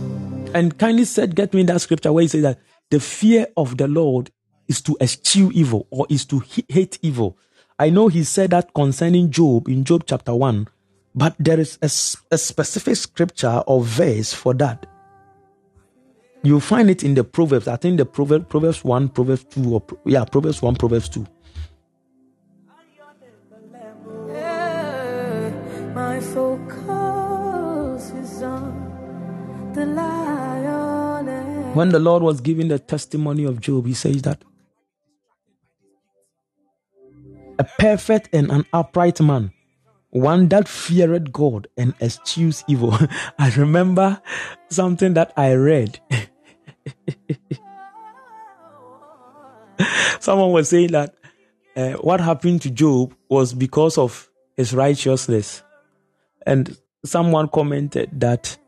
[0.54, 2.58] And kindly said, get me that scripture where he says that
[2.90, 4.32] the fear of the Lord
[4.66, 7.38] is to eschew evil or is to hate evil.
[7.78, 10.66] I know he said that concerning Job in Job chapter 1,
[11.14, 14.86] but there is a specific scripture or verse for that.
[16.42, 17.68] You find it in the Proverbs.
[17.68, 21.24] I think the Proverbs, Proverbs 1, Proverbs 2, or yeah, Proverbs 1, Proverbs 2.
[25.94, 26.97] My focus
[31.74, 34.42] When the Lord was giving the testimony of Job, he says that
[37.58, 39.52] a perfect and an upright man,
[40.10, 42.98] one that feared God and eschews evil.
[43.38, 44.20] I remember
[44.70, 46.00] something that I read.
[50.20, 51.14] Someone was saying that
[51.76, 55.62] uh, what happened to Job was because of his righteousness.
[56.44, 58.58] And someone commented that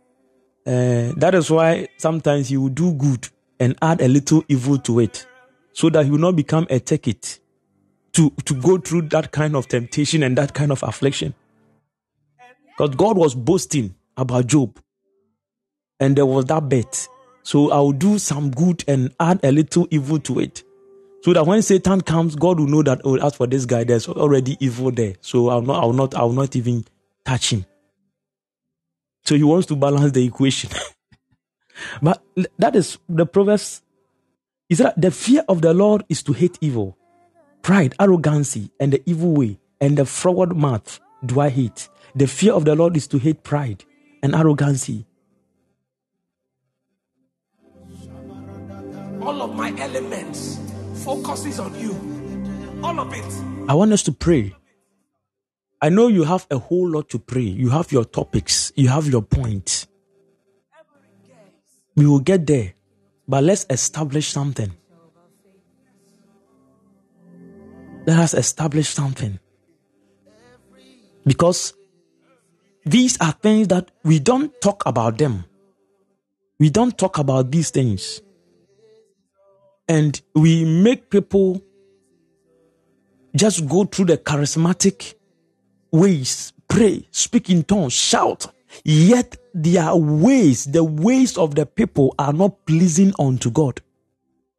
[0.71, 3.29] uh, that is why sometimes he will do good
[3.59, 5.27] and add a little evil to it
[5.73, 7.41] so that he will not become a ticket
[8.13, 11.35] to, to go through that kind of temptation and that kind of affliction.
[12.69, 14.79] Because God was boasting about Job
[15.99, 17.09] and there was that bet.
[17.43, 20.63] So I will do some good and add a little evil to it.
[21.23, 24.07] So that when Satan comes, God will know that, oh, as for this guy, there's
[24.09, 25.15] already evil there.
[25.21, 26.85] So I'll not, I'll not, I'll not even
[27.25, 27.67] touch him.
[29.25, 30.71] So he wants to balance the equation.
[32.03, 32.23] but
[32.59, 33.83] that is the Proverbs.
[34.69, 36.97] Is that the fear of the Lord is to hate evil,
[37.63, 41.89] pride, arrogancy, and the evil way, and the forward mouth do I hate.
[42.15, 43.85] The fear of the Lord is to hate pride
[44.23, 45.07] and arrogancy.
[49.21, 50.59] All of my elements
[51.05, 51.93] focuses on you.
[52.83, 53.69] All of it.
[53.69, 54.55] I want us to pray.
[55.83, 57.43] I know you have a whole lot to pray.
[57.43, 59.87] You have your topics, you have your points.
[61.97, 62.75] We will get there,
[63.27, 64.71] but let's establish something.
[68.07, 69.39] Let us establish something.
[71.25, 71.75] Because
[72.85, 75.45] these are things that we don't talk about them.
[76.59, 78.21] We don't talk about these things.
[79.89, 81.63] And we make people
[83.35, 85.15] just go through the charismatic
[85.93, 88.47] ways, pray, speak in tongues, shout.
[88.85, 93.81] Yet their ways, the ways of the people are not pleasing unto God.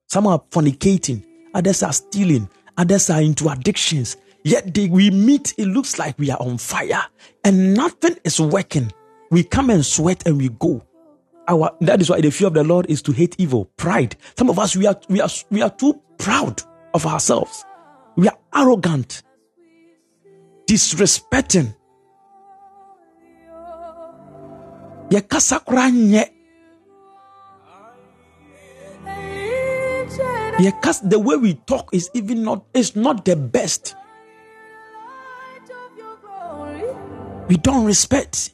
[0.07, 4.17] Some are fornicating, others are stealing, others are into addictions.
[4.43, 7.03] Yet they, we meet, it looks like we are on fire
[7.43, 8.91] and nothing is working.
[9.29, 10.83] We come and sweat and we go.
[11.47, 14.15] Our, that is why the fear of the Lord is to hate evil, pride.
[14.37, 16.61] Some of us, we are, we are, we are too proud
[16.93, 17.65] of ourselves.
[18.15, 19.23] We are arrogant,
[20.71, 21.67] disrespecting.
[25.11, 26.23] Yɛkasa koraa nyɛ
[30.57, 33.95] Because the way we talk is even not is not the best.
[37.49, 38.51] We don't respect.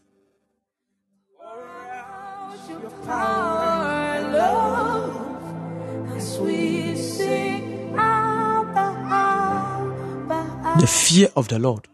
[10.80, 11.88] The fear of the Lord.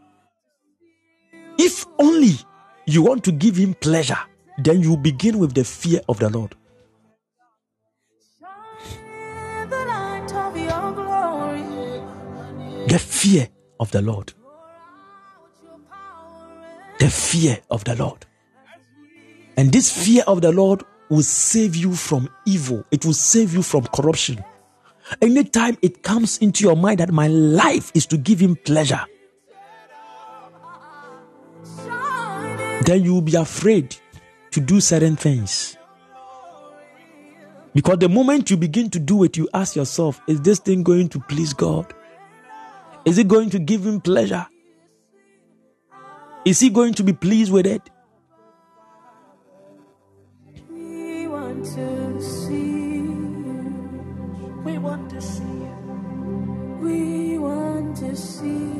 [1.57, 2.35] If only
[2.85, 4.19] you want to give him pleasure,
[4.57, 6.55] then you begin with the fear of the Lord.
[12.88, 13.47] The fear
[13.80, 14.34] of the Lord.
[16.99, 18.25] The fear of the Lord.
[19.57, 23.61] And this fear of the Lord will save you from evil, it will save you
[23.61, 24.43] from corruption.
[25.21, 29.01] Anytime it comes into your mind that my life is to give him pleasure,
[32.81, 33.95] then you will be afraid
[34.51, 35.77] to do certain things.
[37.73, 41.09] Because the moment you begin to do it, you ask yourself, is this thing going
[41.09, 41.91] to please God?
[43.05, 44.45] Is it going to give him pleasure?
[46.45, 47.81] Is he going to be pleased with it?
[50.69, 53.01] We want to see.
[54.63, 56.79] We want to see you.
[56.81, 58.72] We want to see you.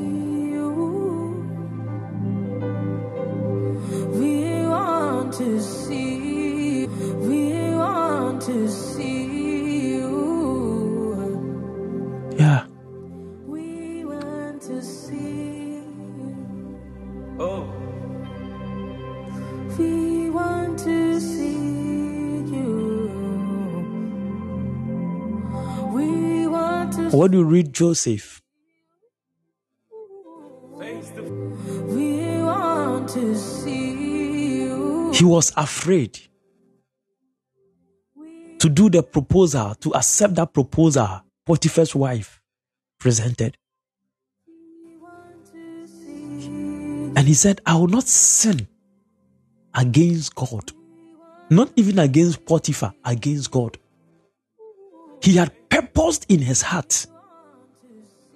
[5.34, 6.86] Want to see.
[6.86, 11.26] We want to see you.
[12.38, 12.66] Yeah.
[13.48, 16.80] We want to see you.
[17.40, 17.66] Oh.
[19.80, 22.78] We want to see you.
[25.94, 28.43] We want to When you read Joseph,
[35.24, 35.30] you.
[35.30, 36.20] he was afraid
[38.60, 42.42] to do the proposal, to accept that proposal Potiphar's wife
[43.00, 43.58] presented.
[47.16, 48.68] And he said, I will not sin
[49.74, 50.72] against God.
[51.50, 53.78] Not even against Potiphar, against God.
[55.22, 57.06] He had purposed in his heart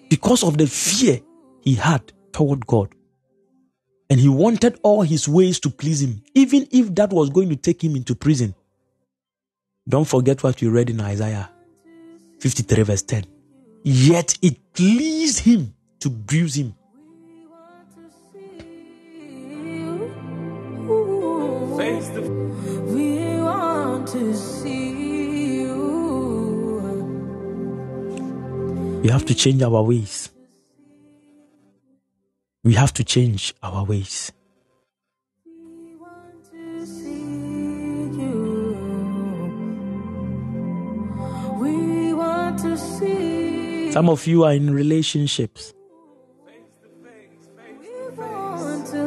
[0.10, 1.22] because of the fear
[1.62, 2.94] he had toward God.
[4.10, 7.56] And he wanted all his ways to please him, even if that was going to
[7.58, 8.56] take him into prison.
[9.88, 11.50] Don't forget what you read in Isaiah
[12.40, 13.26] 53, verse 10.
[13.84, 16.74] Yet it pleased him to bruise him.
[22.88, 25.76] We want to see you.
[29.04, 30.30] We have to change our ways.
[32.68, 34.34] We have to change our ways.
[43.94, 45.74] Some of you are in relationships.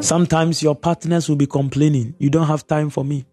[0.01, 3.27] Sometimes your partners will be complaining, You don't have time for me.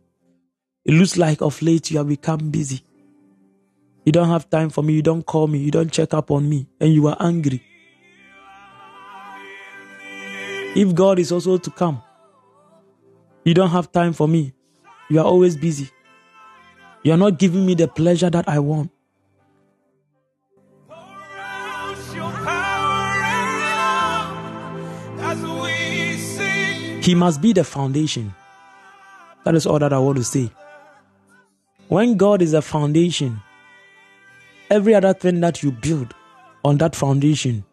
[0.83, 2.83] It looks like of late you have become busy.
[4.03, 4.95] You don't have time for me.
[4.95, 5.59] You don't call me.
[5.59, 6.67] You don't check up on me.
[6.81, 7.63] And you are angry.
[10.77, 12.03] If God is also to come,
[13.43, 14.53] you don't have time for me.
[15.09, 15.89] You are always busy.
[17.01, 18.91] You are not giving me the pleasure that I want.
[27.01, 28.35] He must be the foundation.
[29.45, 30.51] That is all that I want to say.
[31.87, 33.41] When God is a foundation,
[34.69, 36.13] every other thing that you build
[36.63, 37.65] on that foundation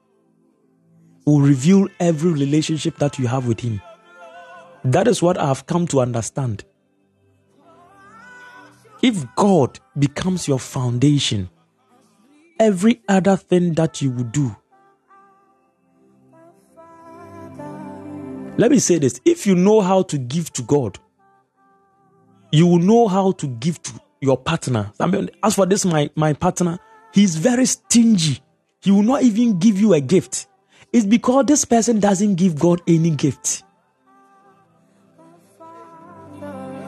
[1.25, 3.81] will reveal every relationship that you have with Him.
[4.85, 6.65] That is what I have come to understand.
[9.03, 11.51] If God becomes your foundation,
[12.59, 14.55] every other thing that you will do.
[18.57, 20.99] Let me say this if you know how to give to God,
[22.53, 24.93] you will know how to give to your partner.
[25.01, 26.79] I mean, as for this, my, my partner,
[27.13, 28.41] he's very stingy.
[28.81, 30.47] He will not even give you a gift.
[30.95, 33.65] It's because this person doesn't give God any gift.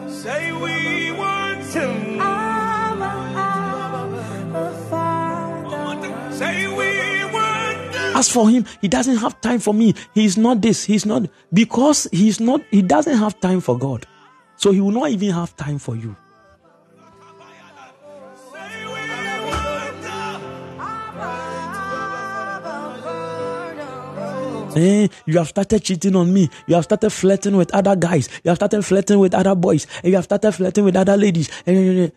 [0.06, 1.90] Say we want to.
[2.20, 6.32] Abba, Abba, Father.
[6.32, 8.12] Say we want to.
[8.14, 9.92] As for him, he doesn't have time for me.
[10.14, 10.84] He's not this.
[10.84, 12.62] He's not because he's not.
[12.70, 14.06] He doesn't have time for God,
[14.54, 16.14] so he will not even have time for you.
[24.76, 26.50] Eh, you have started cheating on me.
[26.66, 28.28] You have started flirting with other guys.
[28.44, 29.86] You have started flirting with other boys.
[30.02, 31.48] And you have started flirting with other ladies.
[31.66, 32.10] Eh, eh, eh.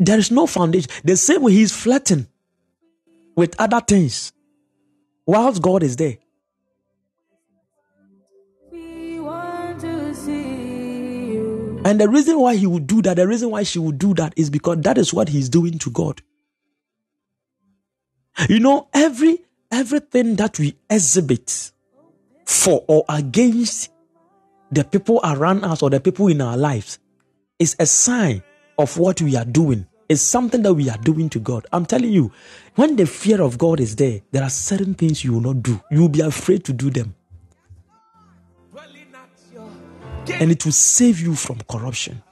[0.00, 0.90] there is no foundation.
[1.04, 2.26] The same way he's flirting
[3.36, 4.32] with other things,
[5.24, 6.16] whilst God is there.
[11.84, 14.32] And the reason why he would do that, the reason why she would do that
[14.36, 16.20] is because that is what he's doing to God.
[18.48, 19.45] You know, every
[19.76, 21.70] everything that we exhibit
[22.46, 23.90] for or against
[24.72, 26.98] the people around us or the people in our lives
[27.58, 28.42] is a sign
[28.78, 29.86] of what we are doing.
[30.08, 31.66] It's something that we are doing to God.
[31.72, 32.32] I'm telling you,
[32.76, 35.80] when the fear of God is there, there are certain things you will not do.
[35.90, 37.14] You will be afraid to do them.
[40.40, 42.22] And it will save you from corruption.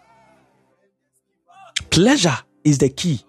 [1.91, 3.21] Pleasure is the key.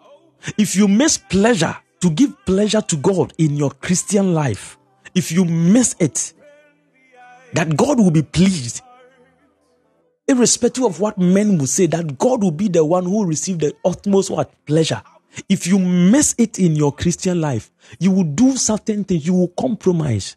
[0.57, 1.75] If you miss pleasure,
[2.05, 4.77] to give pleasure to God in your Christian life,
[5.15, 6.33] if you miss it,
[7.53, 8.83] that God will be pleased,
[10.27, 13.57] irrespective of what men will say, that God will be the one who will receive
[13.57, 15.01] the utmost what pleasure.
[15.49, 19.47] If you miss it in your Christian life, you will do certain things, you will
[19.59, 20.35] compromise.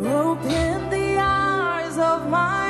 [0.00, 2.63] Open the eyes of my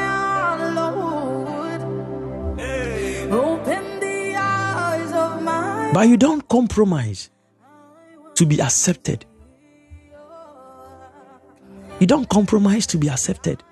[5.95, 7.31] But you don't compromise
[8.35, 9.27] to be accepted.
[12.01, 13.62] You don't compromise to be accepted.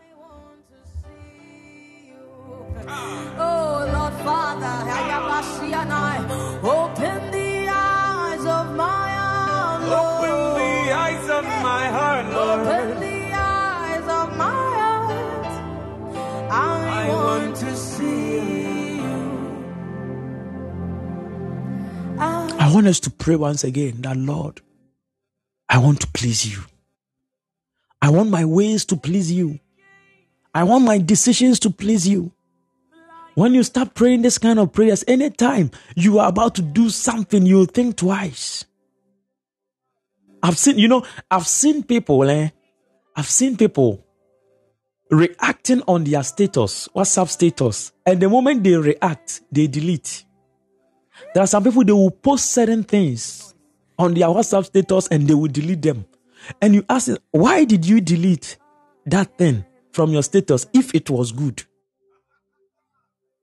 [22.82, 24.60] Want us to pray once again that Lord,
[25.68, 26.64] I want to please you.
[28.00, 29.60] I want my ways to please you.
[30.52, 32.32] I want my decisions to please you.
[33.36, 37.46] When you start praying this kind of prayers, anytime you are about to do something,
[37.46, 38.64] you'll think twice.
[40.42, 42.50] I've seen, you know, I've seen people, eh?
[43.14, 44.04] I've seen people
[45.08, 50.24] reacting on their status, WhatsApp status, and the moment they react, they delete.
[51.34, 53.54] There are some people they will post certain things
[53.98, 56.04] on their WhatsApp status and they will delete them.
[56.60, 58.58] And you ask, why did you delete
[59.06, 61.62] that thing from your status if it was good?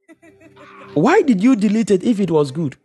[0.94, 2.76] Why did you delete it if it was good?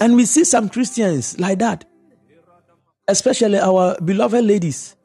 [0.00, 1.84] And we see some Christians like that,
[3.08, 4.96] especially our beloved ladies.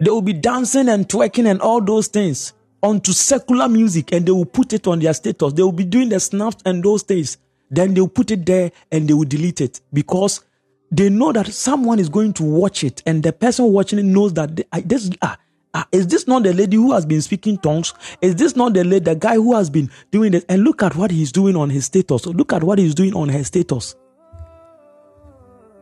[0.00, 4.32] They will be dancing and twerking and all those things onto secular music and they
[4.32, 5.52] will put it on their status.
[5.52, 7.38] They will be doing the snaps and those things.
[7.70, 10.44] Then they will put it there and they will delete it because
[10.90, 14.32] they know that someone is going to watch it and the person watching it knows
[14.34, 15.36] that they, this ah,
[15.74, 17.92] ah, is this not the lady who has been speaking tongues?
[18.22, 20.44] Is this not the lady, the guy who has been doing this?
[20.48, 22.26] And look at what he's doing on his status.
[22.26, 23.96] Look at what he's doing on her status.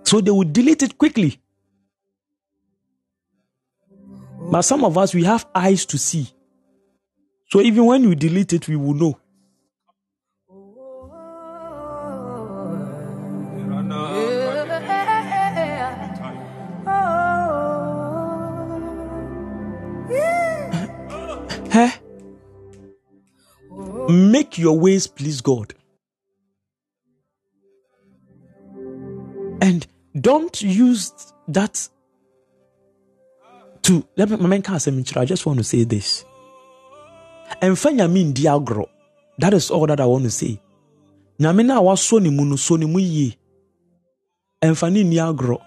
[0.05, 1.41] So they will delete it quickly.
[4.51, 6.33] But some of us, we have eyes to see.
[7.49, 9.19] So even when you delete it, we will know.
[24.09, 25.75] Make your ways please God.
[29.61, 29.87] And
[30.21, 31.13] don't use
[31.49, 31.89] that
[33.83, 36.26] to let me my can't say I just want to say this.
[37.61, 38.87] And nyame ndi agorɔ.
[39.39, 40.61] That is all that I want to say.
[41.39, 43.37] Nyame na wasɔ ne mu no ne mu yie.
[44.63, 45.59] Ɛmfa ne nni agorɔ.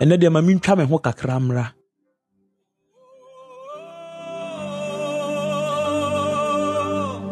[0.00, 1.72] Ɛnɛ deɛ ma mentwa me ho kakra mmra.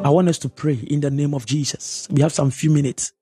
[0.04, 2.06] I want us to pray in the name of Jesus.
[2.10, 3.12] We have some few minutes.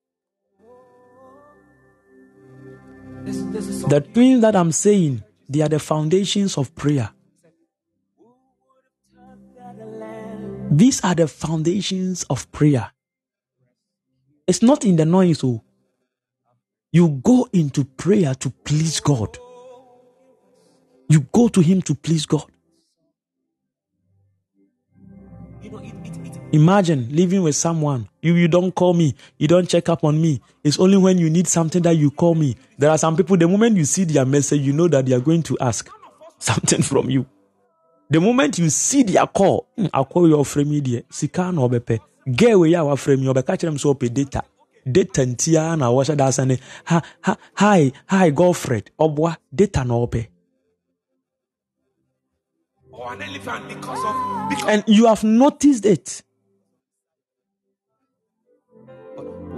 [3.23, 7.11] The things that I'm saying, they are the foundations of prayer.
[10.73, 12.89] These are the foundations of prayer.
[14.47, 15.43] It's not in the noise.
[15.43, 15.63] Oh.
[16.91, 19.37] You go into prayer to please God.
[21.09, 22.45] You go to Him to please God.
[26.51, 28.09] Imagine living with someone.
[28.23, 29.13] You, you don't call me.
[29.37, 30.41] You don't check up on me.
[30.63, 32.57] It's only when you need something that you call me.
[32.79, 35.19] There are some people, the moment you see their message, you know that they are
[35.19, 35.87] going to ask
[36.39, 37.27] something from you.
[38.09, 41.03] The moment you see their call, "Hmm, I'll call your friend media.
[41.09, 41.99] Sika na obepe.
[42.31, 44.43] Get away our friend me obeka chere so ope data.
[44.85, 46.59] Data ntia na washa da sane.
[46.85, 48.91] Ha ha hi hi girlfriend.
[48.99, 50.29] Obwa data na ope.
[53.03, 56.21] or an elephant because of because and you have noticed it.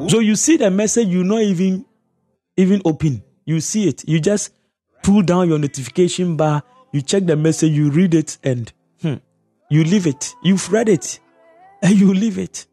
[0.07, 1.85] So you see the message, you not even
[2.57, 3.23] even open.
[3.45, 4.07] You see it.
[4.07, 4.51] You just
[5.03, 6.63] pull down your notification bar.
[6.95, 7.73] You check the message.
[7.73, 9.15] You read it, and hmm,
[9.69, 10.33] you leave it.
[10.41, 11.19] You've read it,
[11.81, 12.67] and you leave it.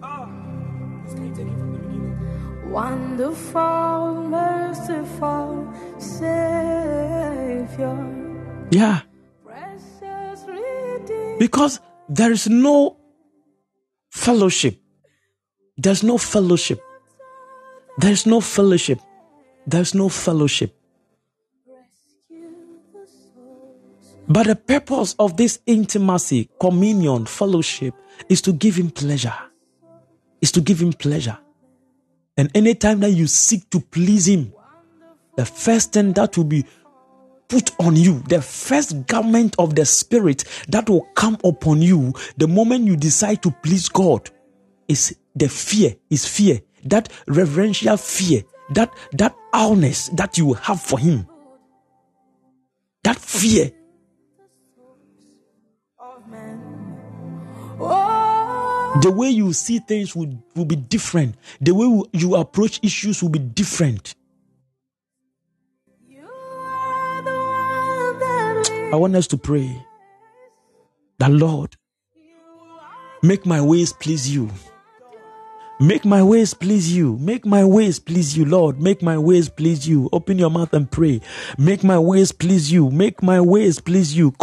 [0.00, 2.72] Please, can you take it from the beginning?
[2.72, 6.26] Wonderful, merciful Savior,
[8.72, 9.02] Yeah,
[9.44, 10.44] precious
[11.38, 11.78] because
[12.08, 12.96] there is no
[14.10, 14.76] fellowship.
[15.76, 16.82] There's no fellowship.
[17.96, 18.98] There's no fellowship.
[19.68, 20.74] There's no fellowship.
[24.28, 27.94] But the purpose of this intimacy, communion, fellowship
[28.28, 29.34] is to give him pleasure.
[30.42, 31.38] Is to give him pleasure.
[32.36, 34.52] And anytime that you seek to please him,
[35.36, 36.66] the first thing that will be
[37.48, 42.46] put on you, the first garment of the spirit that will come upon you the
[42.46, 44.30] moment you decide to please God
[44.86, 50.98] is the fear, is fear, that reverential fear, that that awness that you have for
[50.98, 51.26] him.
[53.04, 53.72] That fear
[59.02, 61.36] the way you see things will, will be different.
[61.60, 64.14] The way you- approach issues will be different.
[68.90, 69.84] I want us to pray
[71.18, 71.76] that Lord,
[73.22, 74.50] make my ways please you.
[75.80, 77.16] Make my ways please you.
[77.18, 78.82] Make my ways please you, Lord.
[78.82, 80.08] Make my ways please you.
[80.12, 81.20] Open your mouth and pray.
[81.56, 82.90] Make my ways please you.
[82.90, 84.34] Make my ways please you.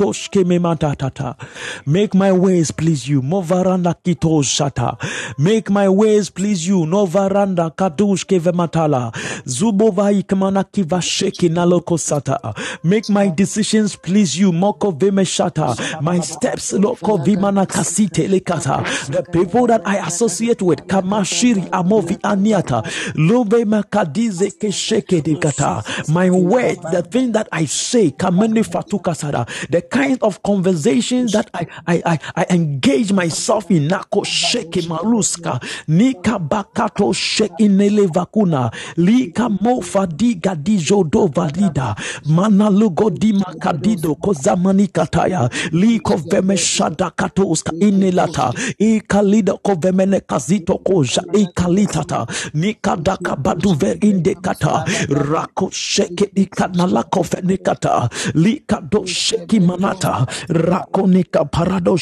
[1.86, 3.22] Make my ways please you.
[3.22, 4.98] Movaranda kito shata.
[5.38, 6.86] Make my ways please you.
[6.86, 9.12] Novaranda kadush keve matala.
[9.46, 12.40] Zubova ikmana kiva sheki naloko sata.
[12.82, 14.54] Make my decisions please you.
[14.54, 16.02] Moko vime shata.
[16.02, 18.86] My steps loko vimana kasite lekata.
[19.12, 20.88] The people that I associate with
[21.26, 22.84] kamashiri amovi aniata.
[23.16, 25.84] Love makadize kesheke dikata.
[26.10, 29.48] My word, the thing that I say, kamene fatukasada.
[29.70, 33.88] The kind of conversations that I, I, I, I engage myself in.
[33.90, 35.60] Nako sheke maluska.
[35.88, 38.72] Nika bakato sheke inele vakuna.
[38.98, 41.96] Lika mofa diga dijo do valida.
[42.26, 45.50] Mana lugo di makadido kozamani kataya.
[45.72, 48.54] Liko veme shada katoska inelata.
[48.80, 50.78] Ikalida kovemene kazito
[51.16, 52.28] koja ikalitata.
[52.54, 54.86] Nikadaka baduve indekata.
[55.10, 58.10] Rako sheke ikanala kofenikata.
[58.36, 60.26] Lika do sheki manata.
[60.50, 61.98] Rako nika parado.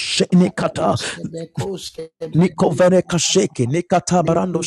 [3.68, 4.61] Nikata barando.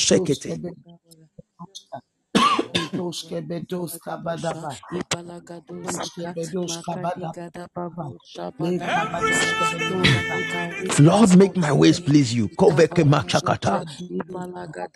[11.01, 12.49] Lord, make my ways please you.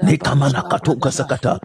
[0.02, 1.60] Nikamana katoka sakata.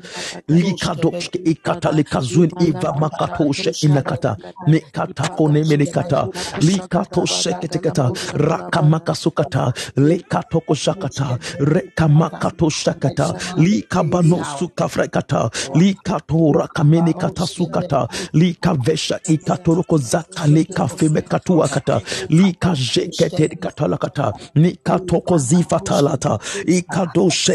[0.50, 4.38] Likadoshke ikata likazun iva makatoshe inakata.
[4.68, 6.30] Nikata kone menikata.
[6.62, 8.12] Likatoshe ketekata.
[8.34, 9.74] Rakamaka sukata.
[9.98, 11.38] Lekatoko shakata.
[11.60, 13.36] Rekamakato shakata.
[13.58, 15.52] Likabano sukafrekata.
[15.76, 18.08] Likato rakamene kata sukata.
[18.34, 22.02] Likavesha ikatoroko zaka likafebe katua kata.
[22.30, 24.34] Likajekete katalakata.
[24.56, 26.40] Nikatoko zifatalata.
[26.68, 27.30] Ikado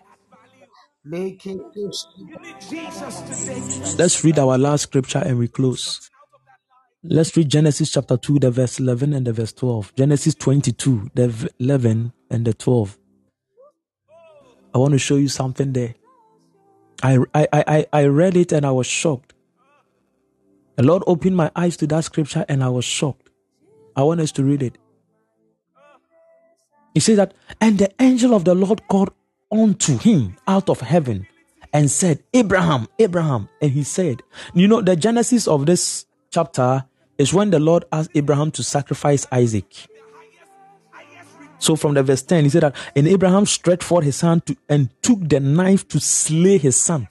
[3.99, 6.11] Let's read our last scripture and we close.
[7.03, 9.95] Let's read Genesis chapter 2, the verse 11 and the verse 12.
[9.97, 12.99] Genesis 22, the 11 and the 12.
[14.75, 15.95] I want to show you something there.
[17.03, 19.35] I, I, I, I read it and I was shocked.
[20.77, 23.31] The Lord opened my eyes to that scripture and I was shocked.
[23.97, 24.79] I want us to read it.
[26.95, 29.11] He says that, and the angel of the Lord called
[29.51, 31.27] unto him out of heaven
[31.73, 33.49] and said, Abraham, Abraham.
[33.61, 34.23] And he said,
[34.55, 36.85] You know, the genesis of this chapter
[37.19, 39.87] is when the Lord asked Abraham to sacrifice Isaac.
[41.59, 44.57] So from the verse 10, he said that, and Abraham stretched forth his hand to,
[44.69, 47.09] and took the knife to slay his son.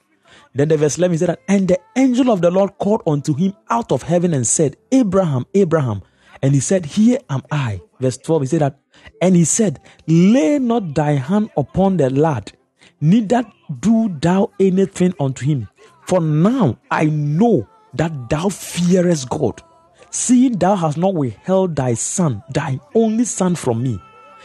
[0.54, 3.34] Then the verse 11 he said that, and the angel of the Lord called unto
[3.34, 6.02] him out of heaven and said, Abraham, Abraham.
[6.42, 7.82] And he said, Here am I.
[8.00, 8.80] Verse 12, he said that,
[9.22, 12.54] and he said, Lay not thy hand upon the lad,
[13.02, 13.44] neither
[13.80, 15.68] do thou anything unto him.
[16.06, 19.62] For now I know that thou fearest God,
[20.10, 24.00] seeing thou hast not withheld thy son, thy only son from me.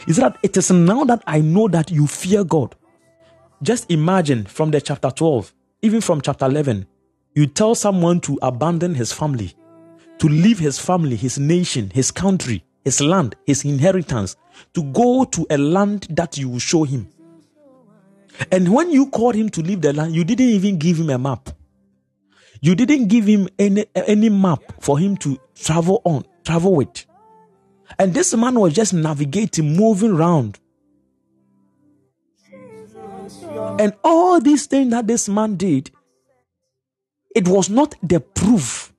[0.07, 2.75] Is that it is now that I know that you fear God.
[3.61, 6.85] Just imagine from the chapter 12, even from chapter 11,
[7.33, 9.53] you tell someone to abandon his family,
[10.19, 14.35] to leave his family, his nation, his country, his land, his inheritance,
[14.73, 17.07] to go to a land that you will show him.
[18.51, 21.17] And when you called him to leave the land, you didn't even give him a
[21.17, 21.49] map.
[22.61, 27.05] You didn't give him any, any map for him to travel on, travel with.
[27.99, 30.59] And this man was just navigating, moving around.
[33.79, 35.91] And all these things that this man did,
[37.35, 38.93] it was not the proof.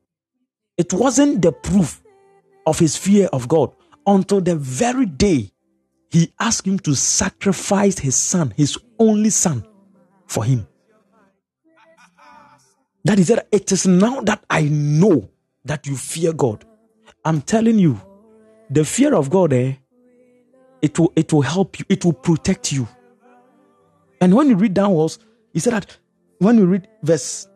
[0.77, 2.03] It wasn't the proof
[2.67, 3.73] of his fear of God
[4.07, 5.53] until the very day
[6.11, 9.67] he asked him to sacrifice his son, his only son,
[10.27, 10.67] for him.
[13.05, 15.29] That is that it is now that I know
[15.65, 16.65] that you fear God.
[17.25, 18.01] I'm telling you,
[18.71, 19.75] the fear of God, eh,
[20.83, 22.89] it will it will help you, it will protect you.
[24.21, 25.19] And when you read downwards,
[25.53, 25.97] he said that
[26.39, 27.47] when you read verse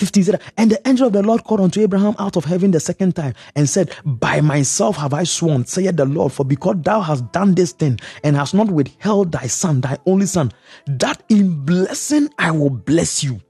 [0.00, 2.80] 50 said, And the angel of the Lord called unto Abraham out of heaven the
[2.80, 7.02] second time and said, By myself have I sworn, saith the Lord, for because thou
[7.02, 10.52] hast done this thing and hast not withheld thy son, thy only son,
[10.86, 13.40] that in blessing I will bless you.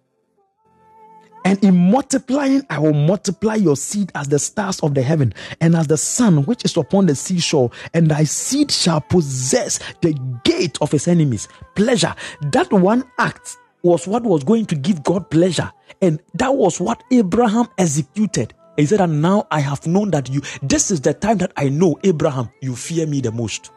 [1.45, 5.75] And in multiplying, I will multiply your seed as the stars of the heaven and
[5.75, 7.71] as the sun which is upon the seashore.
[7.95, 10.13] And thy seed shall possess the
[10.45, 11.49] gate of his enemies.
[11.75, 12.15] Pleasure.
[12.53, 15.71] That one act was what was going to give God pleasure.
[16.03, 18.55] And that was what Abraham executed.
[18.77, 21.69] He said, And now I have known that you, this is the time that I
[21.69, 23.71] know, Abraham, you fear me the most.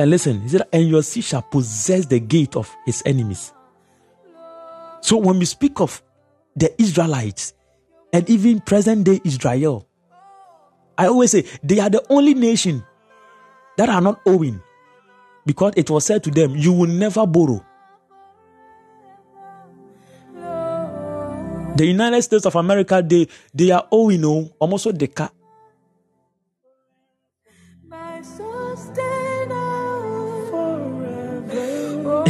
[0.00, 3.52] And listen, he said, and your seed shall possess the gate of his enemies.
[5.02, 6.02] So when we speak of
[6.56, 7.52] the Israelites
[8.10, 9.86] and even present day Israel,
[10.96, 12.82] I always say they are the only nation
[13.76, 14.62] that are not owing
[15.44, 17.62] because it was said to them, You will never borrow.
[21.76, 25.30] The United States of America, they, they are owing oh, almost the car.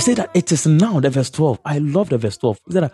[0.00, 1.60] He said that it is now, the verse 12.
[1.62, 2.60] I love the verse 12.
[2.68, 2.92] He said that,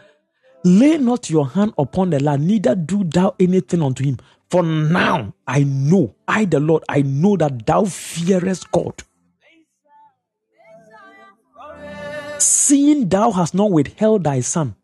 [0.64, 4.18] Lay not your hand upon the land, neither do thou anything unto him.
[4.50, 9.04] For now I know, I the Lord, I know that thou fearest God.
[12.38, 14.74] Seeing thou hast not withheld thy son.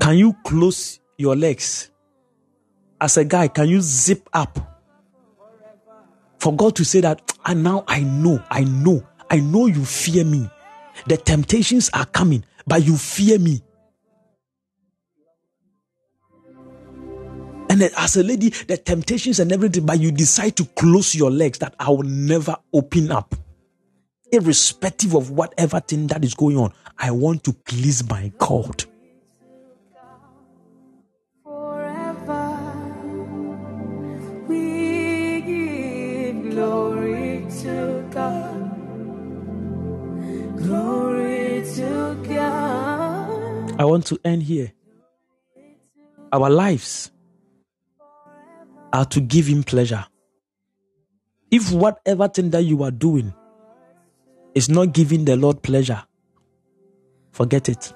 [0.00, 1.92] Can you close your legs?
[3.00, 4.75] As a guy, can you zip up?
[6.38, 10.24] For God to say that, and now I know, I know, I know you fear
[10.24, 10.48] me.
[11.06, 13.62] The temptations are coming, but you fear me.
[17.68, 21.58] And as a lady, the temptations and everything, but you decide to close your legs
[21.58, 23.34] that I will never open up.
[24.32, 28.84] Irrespective of whatever thing that is going on, I want to please my God.
[44.06, 44.72] To end here.
[46.32, 47.10] Our lives
[48.92, 50.06] are to give Him pleasure.
[51.50, 53.32] If whatever thing that you are doing
[54.54, 56.02] is not giving the Lord pleasure,
[57.30, 57.92] forget it.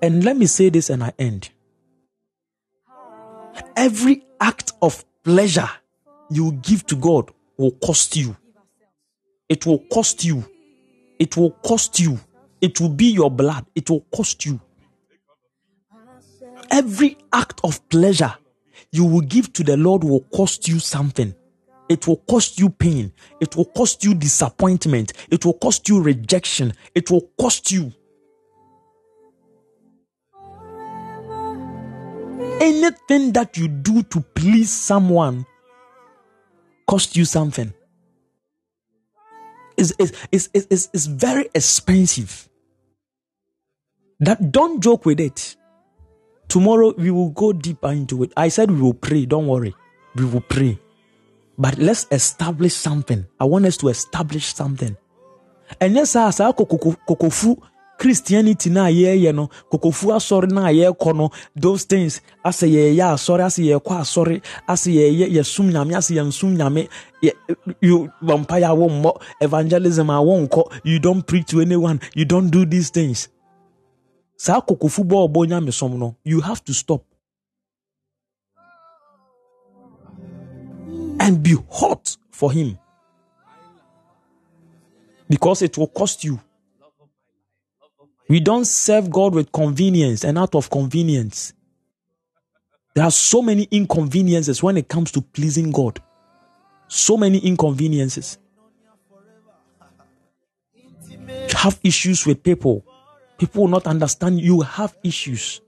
[0.00, 1.50] And let me say this and I end.
[3.76, 5.68] Every act of pleasure
[6.30, 8.36] you give to God will cost you.
[9.48, 10.44] It will cost you.
[11.18, 12.18] It will cost you.
[12.60, 13.66] It will be your blood.
[13.74, 14.60] It will cost you.
[16.70, 18.34] Every act of pleasure
[18.90, 21.34] you will give to the Lord will cost you something.
[21.88, 23.12] It will cost you pain.
[23.40, 25.12] It will cost you disappointment.
[25.30, 26.74] It will cost you rejection.
[26.94, 27.92] It will cost you.
[32.60, 35.44] Anything that you do to please someone
[36.86, 37.72] cost you something.
[39.76, 42.48] It's, it's, it's, it's, it's very expensive.
[44.20, 45.56] That don't joke with it.
[46.52, 48.32] Tomorrow we will go deeper into it.
[48.36, 49.24] I said we will pray.
[49.24, 49.74] Don't worry.
[50.14, 50.78] We will pray.
[51.56, 53.24] But let's establish something.
[53.40, 54.94] I want us to establish something.
[55.80, 57.56] And yes, as a kokofu
[57.98, 63.46] Christianity na yɛyɛ no kokofu asɔre ah, na yɛrekɔ no those things asɛ yɛyɛ asɔre
[63.48, 66.88] asɛ yɛrekɔ asɔre asɛ yɛyɛ yɛsum nyame asɛ yɛnsum nyame
[67.22, 72.50] yɛ- you vampire a wɔmmɔ evangelism a wɔnkɔ you don't preach to anyone you don't
[72.50, 73.28] do these things
[74.44, 77.02] saa kokofu bɔ ɔbɔ nyamesom no you have to stop.
[81.20, 82.76] And be hot for him.
[85.28, 86.40] Because it will cost you.
[88.28, 91.52] We don't serve god with convenience and out of convenience.
[92.94, 96.00] There are so many inconveniences when it comes to pleasing god.
[96.88, 98.38] So many inconveniences.
[101.54, 102.84] Have issues with people
[103.42, 105.60] people will not understand you have issues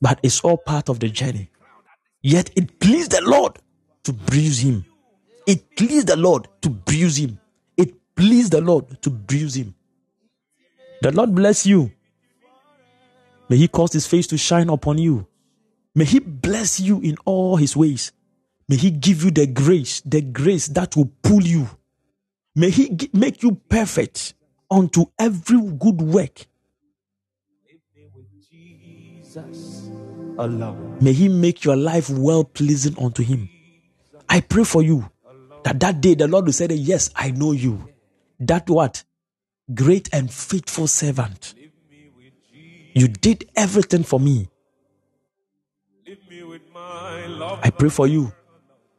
[0.00, 1.50] but it's all part of the journey.
[2.22, 3.58] Yet it pleased the lord
[4.04, 4.84] to bruise him.
[5.46, 7.40] It pleased the lord to bruise him.
[7.76, 9.74] It pleased the lord to bruise him.
[11.02, 11.90] The lord bless you.
[13.48, 15.26] May he cause his face to shine upon you.
[15.94, 18.12] May he bless you in all his ways.
[18.68, 21.68] May he give you the grace the grace that will pull you.
[22.54, 24.34] May he make you perfect
[24.70, 26.46] unto every good work.
[31.00, 33.48] May He make your life well pleasing unto Him.
[34.28, 35.08] I pray for you
[35.64, 37.88] that that day the Lord will say, Yes, I know you.
[38.40, 39.04] That what?
[39.72, 41.54] Great and faithful servant.
[42.94, 44.48] You did everything for me.
[46.86, 48.32] I pray for you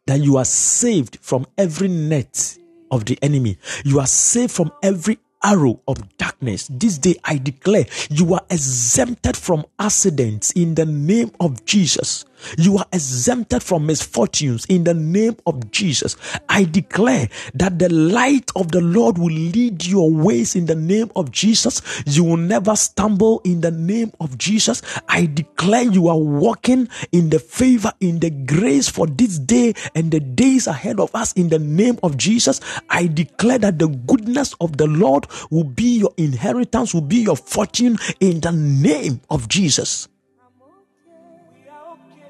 [0.05, 2.57] that you are saved from every net
[2.91, 3.57] of the enemy.
[3.83, 6.67] You are saved from every arrow of darkness.
[6.71, 12.25] This day I declare you are exempted from accidents in the name of Jesus.
[12.57, 16.15] You are exempted from misfortunes in the name of Jesus.
[16.49, 21.11] I declare that the light of the Lord will lead your ways in the name
[21.15, 21.81] of Jesus.
[22.05, 24.81] You will never stumble in the name of Jesus.
[25.07, 30.11] I declare you are walking in the favor, in the grace for this day and
[30.11, 32.61] the days ahead of us in the name of Jesus.
[32.89, 37.37] I declare that the goodness of the Lord will be your inheritance, will be your
[37.37, 40.07] fortune in the name of Jesus.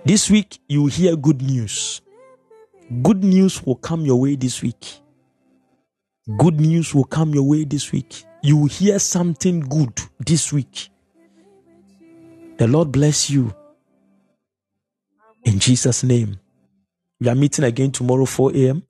[0.08, 2.00] This week, you hear good news.
[3.04, 5.02] Good news will come your way this week.
[6.38, 8.24] Good news will come your way this week.
[8.42, 10.88] You will hear something good this week.
[12.56, 13.54] The Lord bless you.
[15.44, 16.40] In Jesus' name.
[17.20, 18.84] We are meeting again tomorrow, 4 a.m.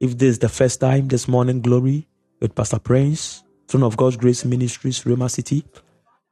[0.00, 2.08] If this is the first time this morning, glory
[2.40, 5.66] with Pastor Prince, Throne of God's Grace Ministries, Rema City,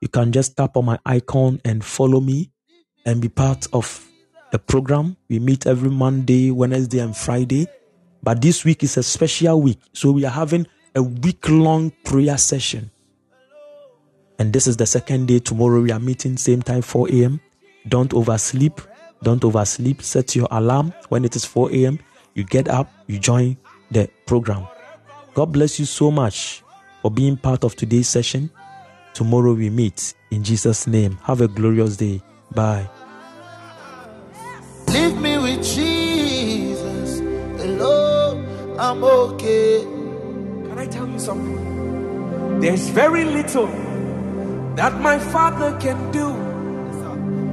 [0.00, 2.50] you can just tap on my icon and follow me
[3.04, 4.06] and be part of
[4.52, 5.16] the program.
[5.28, 7.66] We meet every Monday, Wednesday, and Friday.
[8.22, 9.78] But this week is a special week.
[9.92, 12.90] So we are having a week long prayer session.
[14.38, 15.38] And this is the second day.
[15.38, 17.40] Tomorrow we are meeting same time 4 a.m.
[17.88, 18.80] Don't oversleep.
[19.22, 20.02] Don't oversleep.
[20.02, 21.98] Set your alarm when it is 4 a.m.
[22.34, 23.56] You get up, you join
[23.90, 24.66] the program.
[25.34, 26.62] God bless you so much
[27.02, 28.50] for being part of today's session.
[29.14, 31.18] Tomorrow we meet in Jesus' name.
[31.22, 32.22] Have a glorious day.
[32.52, 32.88] Bye.
[34.92, 37.20] Leave me with Jesus
[37.60, 38.44] alone.
[38.78, 39.82] I'm okay.
[39.84, 42.60] Can I tell you something?
[42.60, 43.68] There's very little
[44.74, 46.28] that my father can do.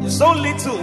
[0.02, 0.80] Yes, so little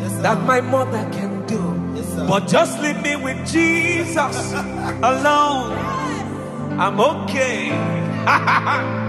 [0.00, 1.60] yes, that my mother can do.
[1.94, 4.52] Yes, but just leave me with Jesus
[5.02, 5.72] alone.
[6.80, 7.68] I'm okay.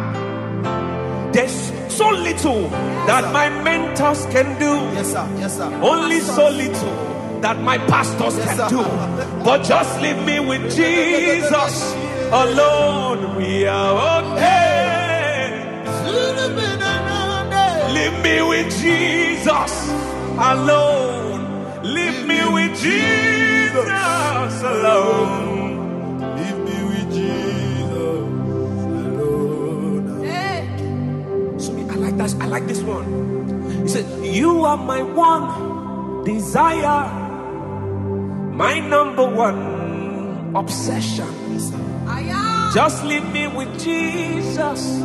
[1.40, 2.68] There's so little
[3.08, 4.74] that my mentors can do.
[4.94, 5.26] Yes, sir.
[5.40, 5.74] Yes, sir.
[5.82, 8.84] Only so little that my pastors can do.
[9.46, 11.94] But just leave me with Jesus
[12.34, 13.38] alone.
[13.38, 15.80] We are okay.
[17.94, 19.74] Leave me with Jesus
[20.38, 21.42] alone.
[21.84, 25.59] Leave me with Jesus alone.
[32.20, 32.42] So I like that.
[32.42, 33.84] I like this one.
[33.84, 37.08] He said, You are my one desire,
[38.54, 41.28] my number one obsession.
[42.74, 45.00] Just leave me with Jesus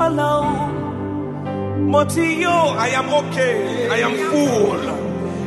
[0.00, 0.82] alone.
[1.90, 3.88] Motio, I am okay.
[3.90, 4.78] I am full.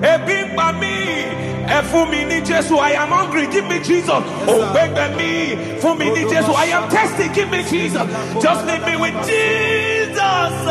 [0.04, 1.26] Ebi pa mi,
[1.68, 2.78] ẹ fún mi ní Jésù.
[2.80, 3.48] I am hungry.
[3.48, 4.10] Give me Jesus.
[4.48, 6.54] Oh, gbẹgbẹ mi, fún mi ní Jésù.
[6.54, 7.30] I am thirsty.
[7.34, 8.08] Give me Jesus.
[8.44, 9.97] Just leave me with Jesus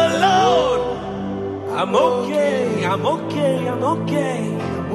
[0.08, 0.82] alone.
[1.78, 2.84] I'm okay.
[2.84, 3.56] I'm okay.
[3.68, 4.38] I'm okay.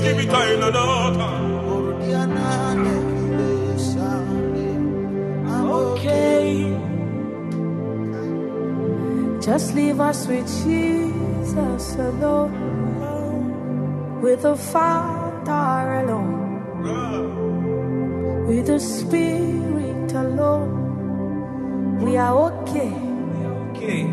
[0.03, 1.17] Give me kind of love.
[5.51, 6.45] I'm okay.
[9.41, 12.53] Just leave us with Jesus alone,
[14.21, 16.38] with the Father alone,
[18.49, 21.99] with the Spirit alone.
[22.01, 22.91] We are okay.
[23.69, 24.07] Okay.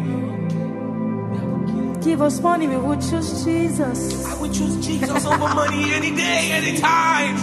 [2.03, 4.27] Give us money, we would choose Jesus.
[4.27, 7.37] I would choose Jesus over money any day, any time.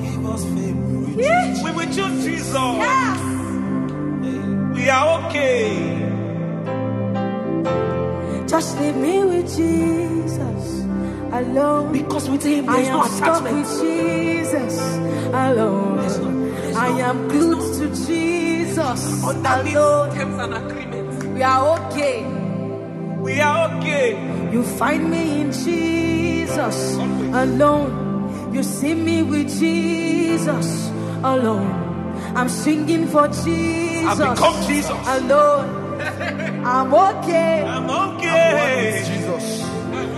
[0.00, 0.78] Give us fame.
[0.90, 1.62] we would choose.
[1.64, 2.54] We would choose Jesus.
[2.54, 3.20] Yes.
[4.74, 6.02] We are okay.
[8.46, 10.85] Just leave me with Jesus
[11.32, 11.92] alone.
[11.92, 13.56] Because with Him I there's no attachment.
[13.56, 14.78] with Jesus
[15.32, 15.96] alone.
[16.76, 20.14] I am glued to Jesus Underneath alone.
[20.14, 21.24] terms and agreements.
[21.24, 22.24] We are okay.
[23.18, 24.50] We are okay.
[24.52, 28.52] You find me in Jesus alone.
[28.54, 30.88] You see me with Jesus
[31.22, 31.82] alone.
[32.36, 34.90] I'm singing for Jesus I've become Jesus.
[35.08, 36.00] alone.
[36.66, 37.62] I'm okay.
[37.64, 39.15] I'm okay.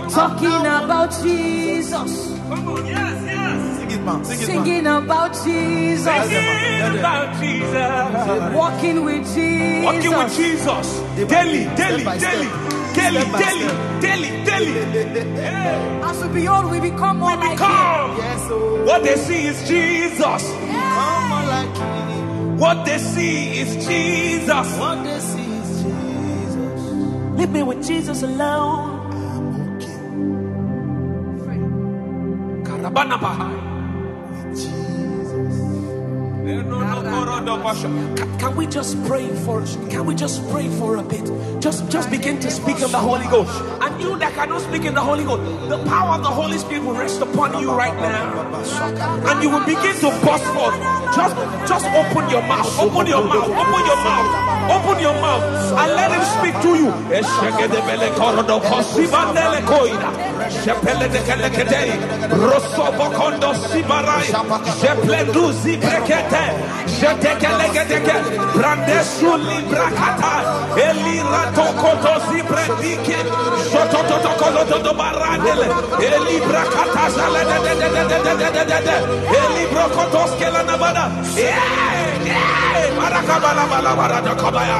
[0.09, 0.15] Jesus.
[0.15, 2.11] Talking about Jesus.
[2.49, 3.77] Come on, yes, yes.
[3.77, 4.25] Sing it, man.
[4.25, 4.65] Sing it, man.
[4.65, 6.29] Singing about Jesus.
[6.29, 8.55] Singing about Jesus.
[8.55, 9.85] Walking with Jesus.
[9.85, 10.99] Walking with Jesus.
[11.29, 12.49] Daily, daily, by daily.
[12.95, 13.69] Daily, daily,
[14.01, 14.79] daily, daily.
[16.03, 18.17] As we be old, we become more like Him.
[18.17, 18.85] Yes, oh.
[18.85, 20.43] What they see is Jesus.
[20.51, 22.57] Come on like him.
[22.57, 24.77] What they see is Jesus.
[24.79, 26.81] What they see is Jesus.
[27.37, 28.88] Leave me with Jesus alone.
[38.15, 41.25] Can, can we just pray for can we just pray for a bit?
[41.61, 43.51] Just just begin to speak in the Holy Ghost.
[43.81, 46.83] And you that cannot speak in the Holy Ghost, the power of the Holy Spirit
[46.83, 48.49] will rest upon you right now.
[49.29, 50.75] And you will begin to burst forth.
[51.15, 51.35] Just
[51.69, 52.79] just open your mouth.
[52.79, 53.49] Open your mouth.
[53.49, 54.71] Open your mouth.
[54.71, 55.43] Open your mouth.
[55.77, 56.89] And let him speak to you.
[62.29, 64.27] Rosobokondo Sibarai,
[64.81, 66.45] Jeplendu Zibrekete,
[66.99, 68.15] Jetekelegedeke,
[68.53, 70.33] Brandesu Librakata,
[70.75, 73.19] Elira Tokoto Zibredike,
[73.69, 75.67] Shototokoloto Barandele,
[76.01, 77.41] Elibrakata Zale,
[79.41, 81.05] Elibrokotos Kelanabada,
[81.37, 84.79] yeah, yeah, Marakabala Balabara Kabaya.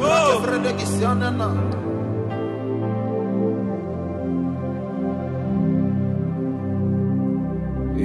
[0.00, 1.73] Oh.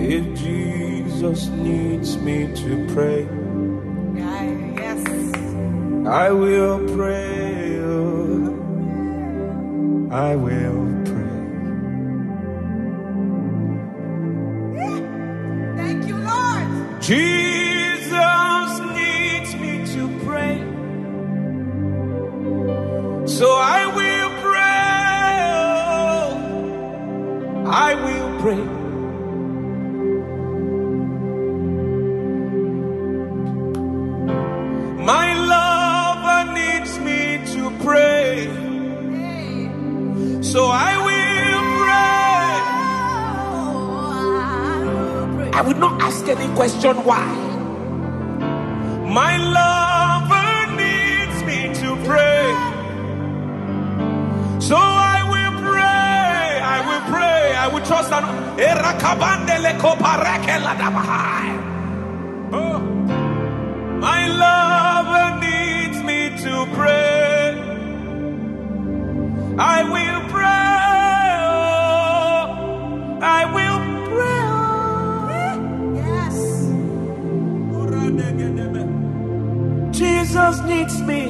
[0.01, 3.27] If Jesus needs me to pray,
[4.15, 5.03] Yes.
[6.07, 7.79] I will pray.
[7.79, 8.55] oh,
[10.11, 11.37] I will pray.
[15.77, 17.01] Thank you, Lord.
[17.01, 20.55] Jesus needs me to pray.
[23.27, 25.39] So I will pray.
[26.23, 28.78] oh, I will pray.
[35.09, 38.45] My lover needs me to pray.
[40.43, 42.51] So I will pray.
[45.57, 47.25] I will not ask any question why.
[49.19, 52.45] My lover needs me to pray.
[54.61, 56.61] So I will pray.
[56.75, 57.41] I will pray.
[57.63, 58.11] I will trust.
[58.11, 58.49] An-
[64.29, 67.55] lover needs me to pray.
[69.57, 71.35] I will pray.
[71.49, 73.19] oh.
[73.21, 73.79] I will
[74.09, 74.41] pray.
[74.55, 74.71] oh.
[79.91, 81.21] Jesus needs me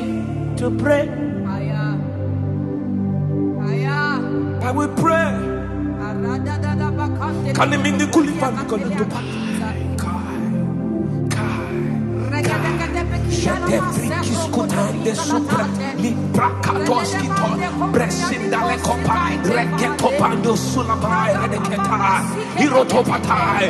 [0.57, 1.09] to pray.
[4.61, 5.33] I will pray.
[7.55, 7.73] Can
[13.49, 15.65] Jete frikis kutande supra
[15.97, 17.49] libra katoskito
[17.93, 19.15] bresinda le kopa
[19.55, 21.97] reketo pando sulabai redeketa
[22.59, 23.65] hirotopatai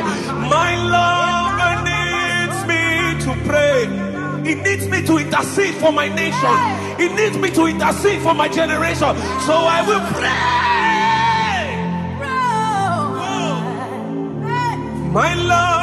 [0.52, 2.82] my lover needs me
[3.24, 3.80] to pray.
[4.44, 6.56] He needs me to intercede for my nation.
[6.98, 9.16] He needs me to intercede for my generation.
[9.46, 10.40] So I will pray.
[15.12, 15.79] My lover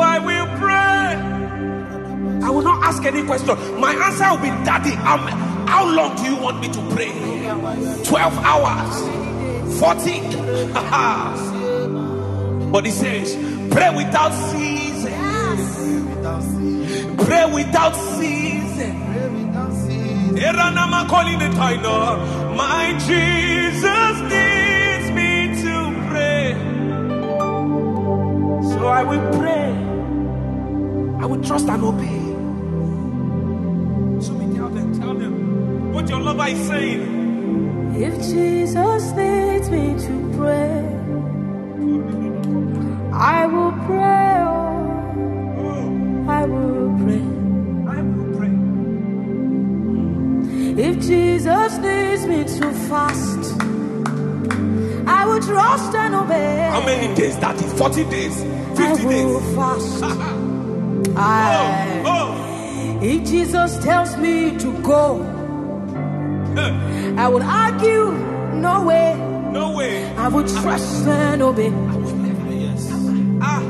[0.00, 1.16] I will pray.
[2.46, 3.56] I will not ask any question.
[3.80, 5.26] My answer will be, Daddy, um,
[5.66, 7.12] how long do you want me to pray?
[8.04, 9.02] 12 hours,
[9.78, 10.20] 40.
[12.70, 13.36] but he says,
[13.72, 15.14] pray without ceasing.
[17.16, 18.98] Pray without ceasing.
[22.56, 25.30] My Jesus needs me
[25.62, 25.74] to
[26.08, 26.54] pray.
[28.70, 29.87] So I will pray.
[31.28, 32.20] I will trust and obey.
[34.24, 37.92] So we tell them, tell them what your lover is saying.
[37.96, 40.86] If Jesus needs me to pray,
[43.12, 44.40] I will pray.
[45.60, 47.22] Oh, I will pray.
[47.94, 48.54] I will pray.
[50.82, 53.60] If Jesus needs me to fast,
[55.06, 56.70] I will trust and obey.
[56.72, 57.70] How many days that is?
[57.74, 58.34] 40 days,
[58.78, 59.54] 50 I 50 will days.
[59.54, 60.34] fast.
[61.18, 62.98] Oh, I, oh.
[63.02, 65.20] if Jesus tells me to go,
[66.56, 68.12] Eh, I would argue,
[68.54, 69.14] no way.
[69.52, 70.04] No way.
[70.16, 71.72] I would trust and obey.
[73.40, 73.62] Ah,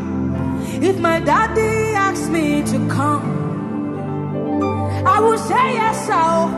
[0.81, 3.25] If my daddy asks me to come,
[5.07, 6.49] I will say yes, I'll.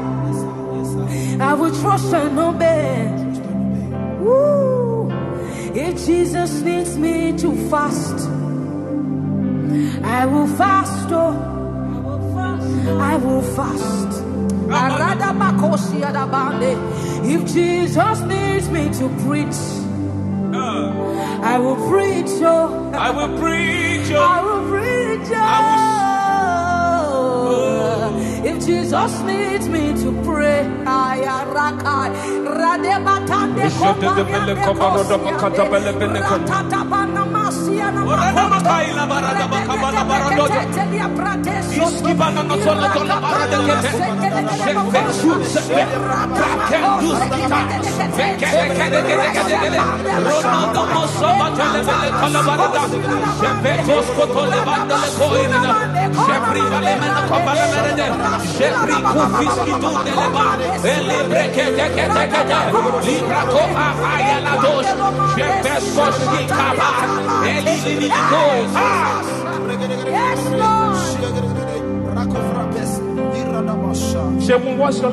[1.43, 3.09] I will trust and obey.
[4.21, 5.11] Woo.
[5.75, 8.29] If Jesus needs me to fast,
[10.11, 11.09] I will fast.
[11.12, 11.35] Oh,
[13.01, 14.23] I will fast.
[14.70, 14.91] I.
[17.24, 19.57] If Jesus needs me to preach.
[21.43, 22.28] I will preach.
[22.43, 24.11] Oh, I will preach.
[24.12, 24.20] oh.
[24.20, 25.28] I will preach.
[25.32, 25.37] Oh.
[28.45, 32.40] If Jesus needs me to pray, I arakai radebatande Ishadebele
[34.64, 36.56] kabarada bakata bele bele kata.
[38.10, 40.62] Orada makaila barada bakabala baradoja.
[41.85, 43.90] Iskibana no sola dola barada kete.
[62.45, 63.11] Te.
[63.11, 63.71] Libra dos.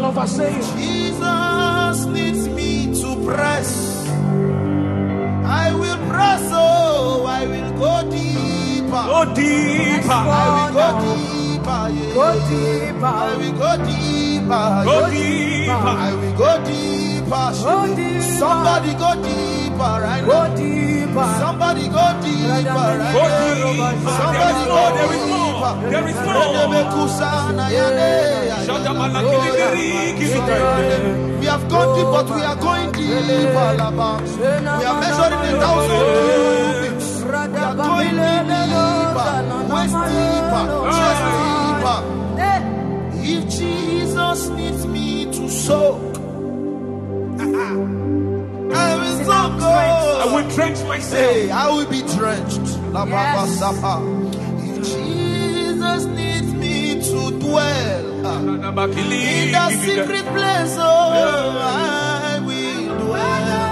[0.08, 0.62] Lover saying?
[0.78, 4.08] Jesus needs me to press.
[5.46, 8.90] I will press, oh, I will go deeper.
[8.90, 10.12] Go deeper.
[10.12, 12.14] I will go deeper, yeah.
[12.14, 13.06] Go deeper.
[13.06, 14.27] I will go deeper.
[14.48, 15.72] Go deeper.
[15.74, 17.48] I will go deeper.
[17.64, 18.24] Go deeper.
[18.40, 21.28] Somebody go deeper right Go deeper.
[21.42, 23.44] Somebody go deeper right Go now.
[23.44, 24.12] deeper.
[24.18, 25.74] Somebody go more, there is more, deeper.
[25.92, 26.36] there is more.
[26.38, 28.12] Reneme kusana yane.
[28.66, 29.88] Shadabala kilibiri
[30.18, 31.40] kilibiri.
[31.40, 33.70] We have gone deep, but we are going deeper.
[34.80, 37.10] We are measuring the thousand cubits.
[37.24, 39.32] We are going deeper,
[39.74, 40.64] waist deeper,
[40.96, 42.27] chest deeper.
[43.30, 46.16] If Jesus needs me to soak,
[48.74, 49.54] I will soak.
[49.60, 49.68] Oh.
[49.68, 50.34] I oh.
[50.34, 51.36] will drench myself.
[51.36, 52.68] Hey, I will be drenched.
[52.94, 53.60] La ba ba Yes.
[54.64, 58.06] If Jesus needs me to dwell
[58.96, 63.68] in the secret place, oh, I will dwell.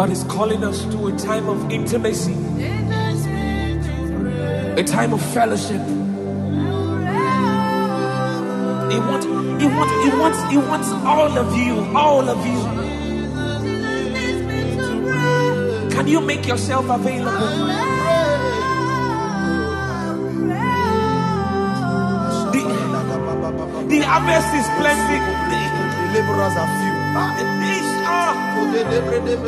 [0.00, 2.32] God is calling us to a time of intimacy,
[4.80, 5.82] a time of fellowship.
[8.90, 12.60] He wants, he wants, he wants, he wants all of you, all of you.
[15.90, 17.32] Can you make yourself available?
[22.52, 22.62] The,
[23.86, 25.18] the harvest is plenty.
[26.00, 27.69] The laborers are few.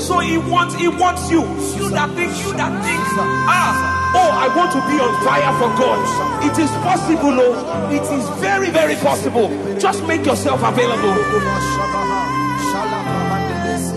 [0.00, 1.42] So he wants, he wants you.
[1.78, 3.00] You that think, you that think,
[3.46, 6.00] ah, oh, I want to be on fire for God.
[6.44, 9.48] It is possible, oh, it is very, very possible.
[9.78, 11.14] Just make yourself available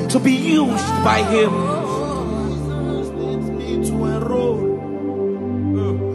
[0.10, 1.52] to be used by Him.
[3.84, 4.60] to enroll.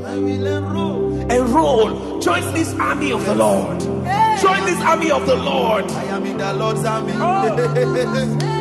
[0.07, 1.31] I will enroll.
[1.31, 3.81] Enroll, join this army of the Lord.
[3.81, 5.85] Join this army of the Lord.
[5.91, 7.12] I am in the Lord's army.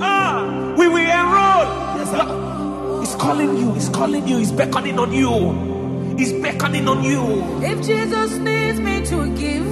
[0.00, 3.00] Ah, we will enroll.
[3.00, 3.72] He's calling you.
[3.74, 4.38] He's calling you.
[4.38, 6.16] He's beckoning on you.
[6.18, 7.22] He's beckoning on you.
[7.62, 9.64] If Jesus needs me to give,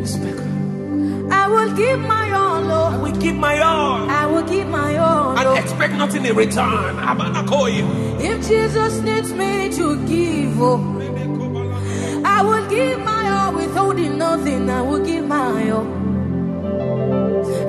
[0.00, 1.32] He's beckoning.
[1.32, 2.60] I will give my all.
[2.62, 2.94] Lord.
[2.94, 5.36] I Oh, will give my all I will give my all.
[5.38, 5.54] and Oh.
[5.54, 6.96] expect nothing in return.
[6.96, 8.20] Abanakoye.
[8.20, 10.80] If Jesus needs me to give, oh,
[12.24, 14.70] I will give my all, withholding nothing.
[14.70, 15.86] I will give my all.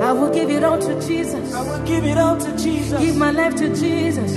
[0.00, 1.54] I will give it all to Jesus.
[1.54, 3.00] I will give it all to Jesus.
[3.00, 4.32] Give my life to Jesus.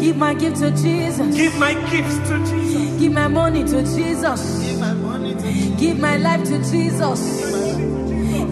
[0.00, 1.34] Give my gift to Jesus.
[1.36, 3.00] Give my gifts to Jesus.
[3.00, 4.40] Give my money to Jesus.
[4.64, 5.80] Give my money to Jesus.
[5.80, 7.20] Give my life to Jesus.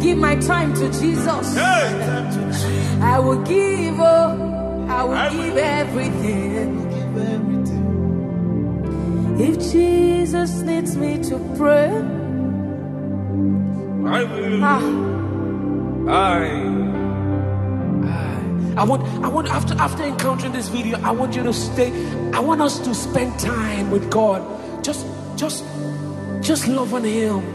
[0.03, 1.55] Give my time to Jesus.
[1.55, 6.81] Hey, I will give, oh, I will I give will- everything.
[9.39, 11.91] If Jesus needs me to pray,
[14.07, 14.65] I will.
[14.65, 14.81] ah,
[16.09, 16.47] I,
[18.05, 19.49] I, I want, I want.
[19.49, 21.93] After after encountering this video, I want you to stay.
[22.33, 24.85] I want us to spend time with God.
[24.85, 25.07] Just,
[25.37, 25.65] just,
[26.43, 27.54] just love on Him.